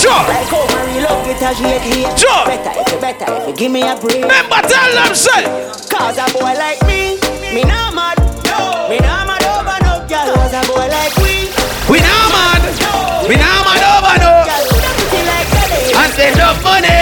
[0.00, 3.54] Sure Like how Marie love cause you hate Sure Better if you better if you
[3.54, 4.24] give me a break.
[4.24, 5.44] Remember tell them say
[5.92, 7.20] Cause a boy like me,
[7.54, 8.18] me not mad.
[8.48, 8.88] No.
[8.90, 10.34] Me not mad over no girl.
[10.34, 11.52] Cause a boy like we,
[11.92, 13.28] We not mad No.
[13.28, 15.92] We not mad over no girl coulda pretty like Kelly.
[15.94, 16.98] And spend up money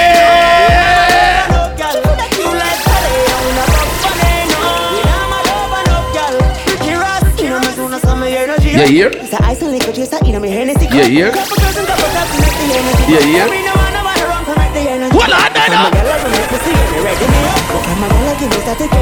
[1.54, 3.16] No girl coulda cute like Kelly.
[3.32, 4.60] And we not fuck funny, no.
[4.92, 6.36] We not mad over no girl.
[6.68, 8.70] Pretty Ross, you know me soon as some energy.
[8.76, 9.10] Yeah, here?
[9.14, 10.86] It's a ice and liquor chaser, you know me Hennessy.
[10.90, 11.32] Yeah, here?
[15.26, 15.92] Girl, I me up.
[17.86, 18.58] Come on, girl, give me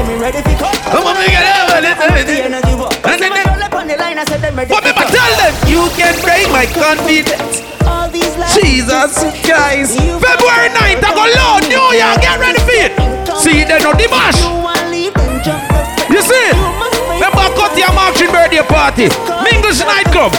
[0.07, 0.71] me ready for.
[3.07, 5.33] And then- Come roll up on the line, I said them ready But me tell
[5.39, 7.61] them You can break my confidence.
[8.53, 9.13] Jesus
[9.45, 9.97] Christ.
[9.97, 11.59] February 9th, I go low.
[11.71, 12.93] New Year, get ready for it.
[13.39, 14.41] See, they know the bash.
[16.11, 16.49] You see?
[17.15, 19.07] Remember, cut your marching birthday party.
[19.45, 20.33] Mingles nightclub.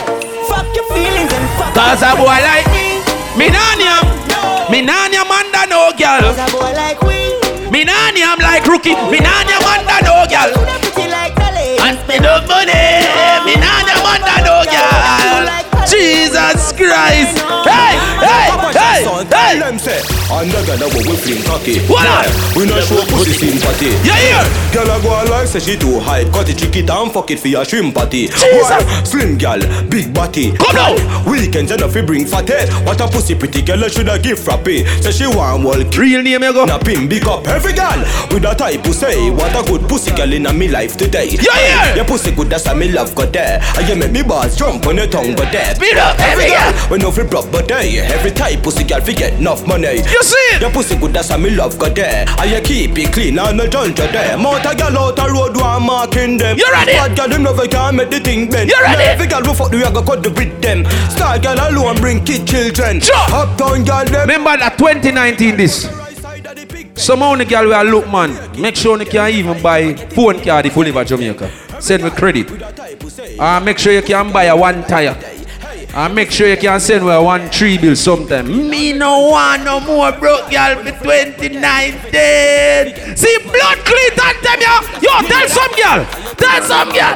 [0.47, 3.01] Fuck your feelings and fuck Cause a boy like me,
[3.39, 4.32] me nanyam.
[4.73, 6.33] Me nanyam under no girl.
[6.33, 7.37] Cause a boy like we,
[7.69, 8.97] Me nanyam like rookie.
[9.13, 10.49] Me nanyam under no girl.
[10.57, 11.77] coulda pretty like Kelly.
[11.85, 13.05] And spend up money.
[13.45, 15.45] Me nanyam under no girl.
[15.85, 17.37] Jesus Christ.
[17.69, 17.92] Hey,
[18.33, 19.59] hey, hey, hey.
[19.61, 20.01] them say
[20.33, 22.57] Under girl what we fling cocky What up?
[22.57, 24.45] We not show pussy sympathy You hear?
[24.73, 27.41] Girl a go like say she too hype Cut it, trick it and fuck it
[27.41, 28.29] for your shrimp party.
[28.29, 28.83] Jesus.
[29.09, 30.95] Slim girl, big body Come now.
[31.31, 32.55] Weekends and if you bring fatty
[32.85, 36.53] What a pussy pretty girl shoulda give frappy Say she want walk Real name you
[36.53, 36.65] go.
[36.65, 37.99] Na pin big up every girl
[38.31, 41.29] With a type who say What a good pussy girl in a me life today
[41.31, 41.95] Yeah, yeah.
[41.97, 44.87] Your pussy good that's a me love go there And you make me balls jump
[44.87, 46.73] on your tongue go there Speed up, every girl.
[46.89, 50.23] When no fi prop but day Every type pussy girl fi get enough money You
[50.23, 50.61] see it?
[50.61, 53.57] Your pussy good that's a me love go there And you keep it clean and
[53.59, 56.93] no judge you there a girl out a road one marking them You ready?
[56.93, 59.03] Bad girl them never can make the thing bend You ready?
[59.03, 62.25] Every girl we fuck we a go cut the with them Star girl alone bring
[62.25, 63.17] kid children Sure.
[63.35, 65.91] Uptown girl them Remember that 2019 this.
[66.95, 68.61] Some the girl will look man.
[68.61, 71.51] Make sure you can even buy phone card if you live at Jamaica.
[71.81, 72.49] Send me credit.
[73.41, 75.17] And make sure you can buy a one tire.
[75.95, 78.49] And make sure you can send a one three bill sometime.
[78.49, 81.53] Me no want no more broke girl for 2019.
[83.13, 84.81] See blood clean and them yo.
[85.05, 86.01] Yo, tell some girl.
[86.41, 87.13] Tell some girl.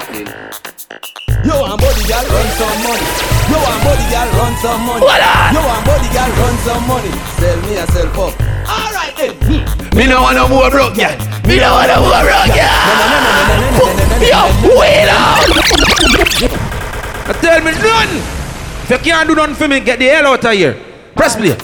[1.41, 3.09] Yo, and body girl run some money.
[3.49, 5.01] Yo, and body girl run some money.
[5.01, 5.57] What on?
[5.57, 7.17] Yo, and body girl run some money.
[7.41, 8.37] Sell me a sell up.
[8.69, 9.33] Alright then.
[9.97, 11.17] Me no want no more broke girl.
[11.49, 12.77] Me no want no more broke girl.
[14.21, 15.49] Yo, wait up!
[17.41, 18.36] Tell me none!
[18.89, 20.81] If you can't do nothing for me, get the hell out of here.
[21.17, 21.57] Press play.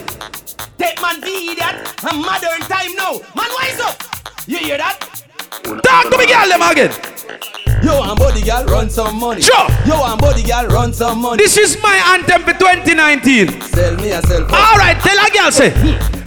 [0.76, 1.76] Take man be idiot.
[2.02, 3.12] A modern time now.
[3.36, 4.02] Man, wise up.
[4.48, 5.21] You hear that?
[5.60, 6.92] Talk to me, girl, them again.
[7.84, 9.42] Yo, and body girl, run some money.
[9.42, 9.68] Sure.
[9.84, 11.36] Yo, and body girl, run some money.
[11.42, 13.60] This is my anthem for 2019.
[13.60, 14.44] Sell me a sell.
[14.48, 15.74] All right, tell a girl say,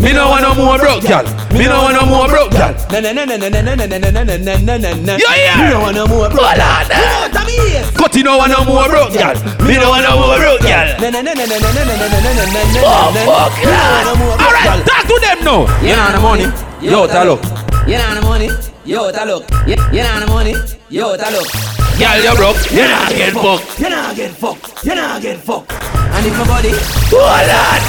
[0.03, 1.23] me no want no more broke girl.
[1.57, 2.75] Me no want no more broke girl.
[2.91, 5.13] Na na na na na na na na na na na na na na na.
[5.17, 5.57] You hear?
[5.57, 6.45] Me no want no more broke.
[6.45, 7.93] Hold on, You know what I mean?
[7.97, 9.33] Cut you no want no more broke girl.
[9.65, 10.87] Me no want no more broke girl.
[11.01, 12.79] Na na na na na na na na na na na na na.
[12.83, 14.85] Oh fuck Me no want no more All broke right, girl.
[14.85, 15.61] talk to them now.
[15.81, 16.45] You know the money.
[16.83, 17.41] Yo, tell look.
[17.87, 18.49] You know the money.
[18.85, 19.49] Yo, ta look.
[19.65, 20.53] You you know the money.
[20.89, 21.49] Yo, ta look.
[21.97, 22.59] Girl, you broke.
[22.69, 23.79] You not get fucked.
[23.79, 24.85] You not get fucked.
[24.85, 25.71] You not get fucked.
[25.73, 26.69] And if my body.
[27.09, 27.81] Hold on,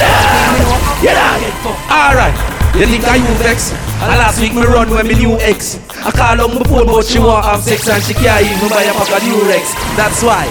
[1.05, 1.90] You not get fucked.
[1.92, 2.32] All right.
[2.74, 3.72] You think I you vex?
[3.72, 5.76] And last week me run when me new ex.
[6.01, 8.82] I call on my phone but she want have sex and she can't even buy
[8.88, 9.76] a pack of Durex.
[10.01, 10.49] That's why.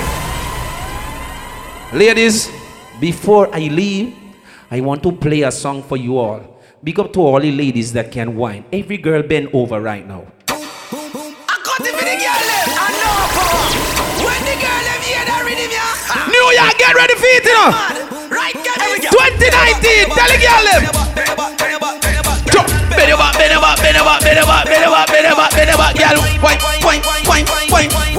[1.91, 2.51] Ladies,
[2.99, 4.13] before I leave,
[4.69, 6.61] I want to play a song for you all.
[6.83, 8.63] Big up to all the ladies that can whine.
[8.71, 10.34] Every girl bend over right now.
[16.29, 17.73] New York, get ready for it, you know.
[19.09, 20.83] 2019, tell the girl them.
[22.53, 24.91] Jump, bend your back, bend your back, bend your back, bend your back, bend your
[24.91, 26.21] back, bend your back, bend your back, girl.
[26.43, 27.89] Wine, wine, wine, wine.
[27.89, 28.15] wine.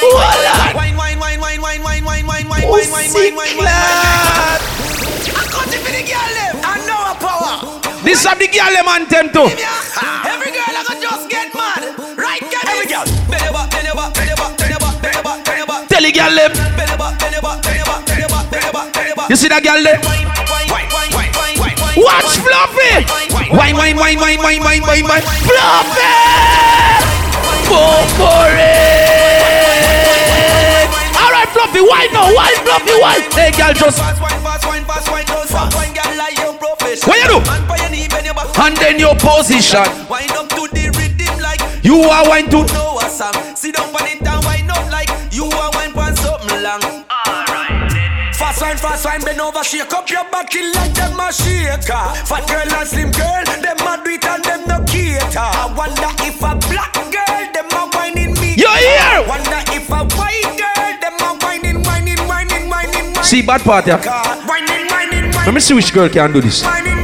[0.00, 0.66] Voila.
[2.66, 3.56] Pussy clap.
[3.56, 3.94] This is the girl them
[4.56, 4.56] anthem too.
[4.56, 4.56] Every girl I can just get mad.
[4.56, 4.56] Right, get Every girl.
[4.56, 4.66] Bend your back, bend your back, bend your back, bend your back, bend your back,
[4.66, 4.75] bend your
[8.06, 9.50] This is the girl them anthem too.
[9.50, 11.82] Every girl I got just get mad.
[12.14, 12.62] Right, girl.
[12.70, 13.02] Every girl.
[15.90, 16.54] Tell the girl them.
[19.28, 19.98] You see that girl them?
[21.98, 23.10] Watch Fluffy.
[23.50, 25.26] Wine, wine, wine, wine, wine, wine, wine, wine.
[25.42, 26.06] Fluffy.
[27.66, 29.26] Go for it.
[31.10, 31.82] All right, Fluffy.
[31.82, 32.30] Why no?
[32.30, 32.94] Why Fluffy?
[33.02, 33.18] Why?
[33.34, 33.98] Hey, girl, just.
[33.98, 36.15] Fast, wine, fast, wine, fast, wine, fast, fast, wine, girl.
[37.06, 37.38] What you do?
[38.62, 39.84] And then your position.
[40.10, 42.64] Wind up to the rhythm like You are wine to.
[42.74, 43.34] know a song.
[43.54, 46.82] Sit down on it and wind up like you are wine for something long.
[48.34, 52.04] Fast wine, fast wine, bend over, shake up your body like them a shaker.
[52.26, 55.38] Fat girl and slim girl, them a do it and them no cater.
[55.38, 58.54] I wonder if a black girl, them a whining me.
[58.56, 58.98] You here?
[59.20, 59.28] hear?
[59.28, 63.22] Wonder if a white girl, them a whining, whining, whining, whining, whining.
[63.24, 64.00] See bad part yeah.
[64.46, 66.62] Whining, whining, Let me see which girl can do this.
[66.64, 66.95] whining.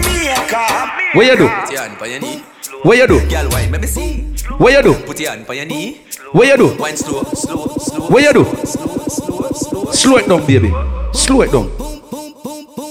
[1.15, 1.47] What you do?
[1.49, 2.43] Put your hand on your knee.
[2.83, 3.21] What you do?
[3.29, 4.23] Girl, wine, let me see.
[4.57, 4.95] What you do?
[5.05, 6.01] Put your hand on your knee.
[6.33, 6.75] What you do?
[6.79, 8.09] Wine slow, slow, slow.
[8.09, 8.45] What you do?
[8.65, 9.93] Slow, slow, slow.
[9.93, 10.73] Slow it down, baby.
[11.13, 11.69] Slow it down.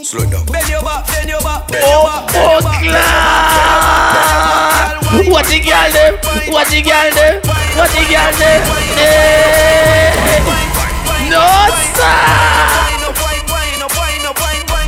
[0.03, 0.45] Slow it down.
[0.45, 3.01] Bend your back, bend your back, bend Oh, your back, bend your back.
[5.32, 6.13] What the girl them?
[6.53, 7.41] What the girl them?
[7.74, 8.61] What the girl them?
[9.01, 10.13] Eh.
[11.30, 11.41] No
[11.97, 12.22] sir.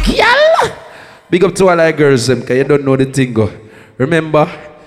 [0.05, 0.42] Girl.
[1.33, 3.33] Big up to all our girls them, cause you don't know the thing.
[3.97, 4.45] Remember,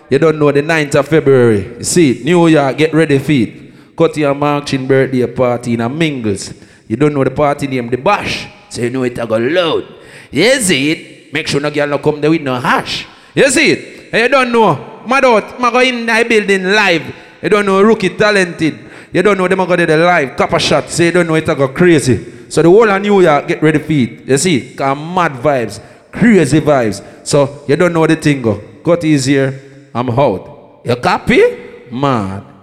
[0.09, 1.79] you don't know the 9th of February.
[1.79, 3.97] You see, New York, get ready for it.
[3.97, 6.55] Cut your marching birthday party in a mingles.
[6.87, 8.47] You don't know the party name, the bash.
[8.71, 9.93] So you know it a go loud.
[10.31, 11.33] You see it?
[11.35, 13.09] Make sure no girl no come there with no hash.
[13.35, 14.15] You see it?
[14.15, 15.03] And you don't know.
[15.05, 17.13] Mad out, ma go in the building live.
[17.43, 18.79] You don't know rookie talented.
[19.13, 20.37] You don't know them go there the live.
[20.37, 20.91] Copper shot.
[20.91, 22.49] So you don't know it a go crazy.
[22.49, 24.29] So the whole of New York get ready for it.
[24.29, 24.77] You see?
[24.77, 25.83] Cause mad vibes.
[26.19, 27.27] Crazy vibes.
[27.27, 28.61] So you don't know the thing go.
[28.83, 29.89] Got easier.
[29.95, 30.81] I'm out.
[30.85, 31.43] You copy?
[31.91, 32.56] Mad.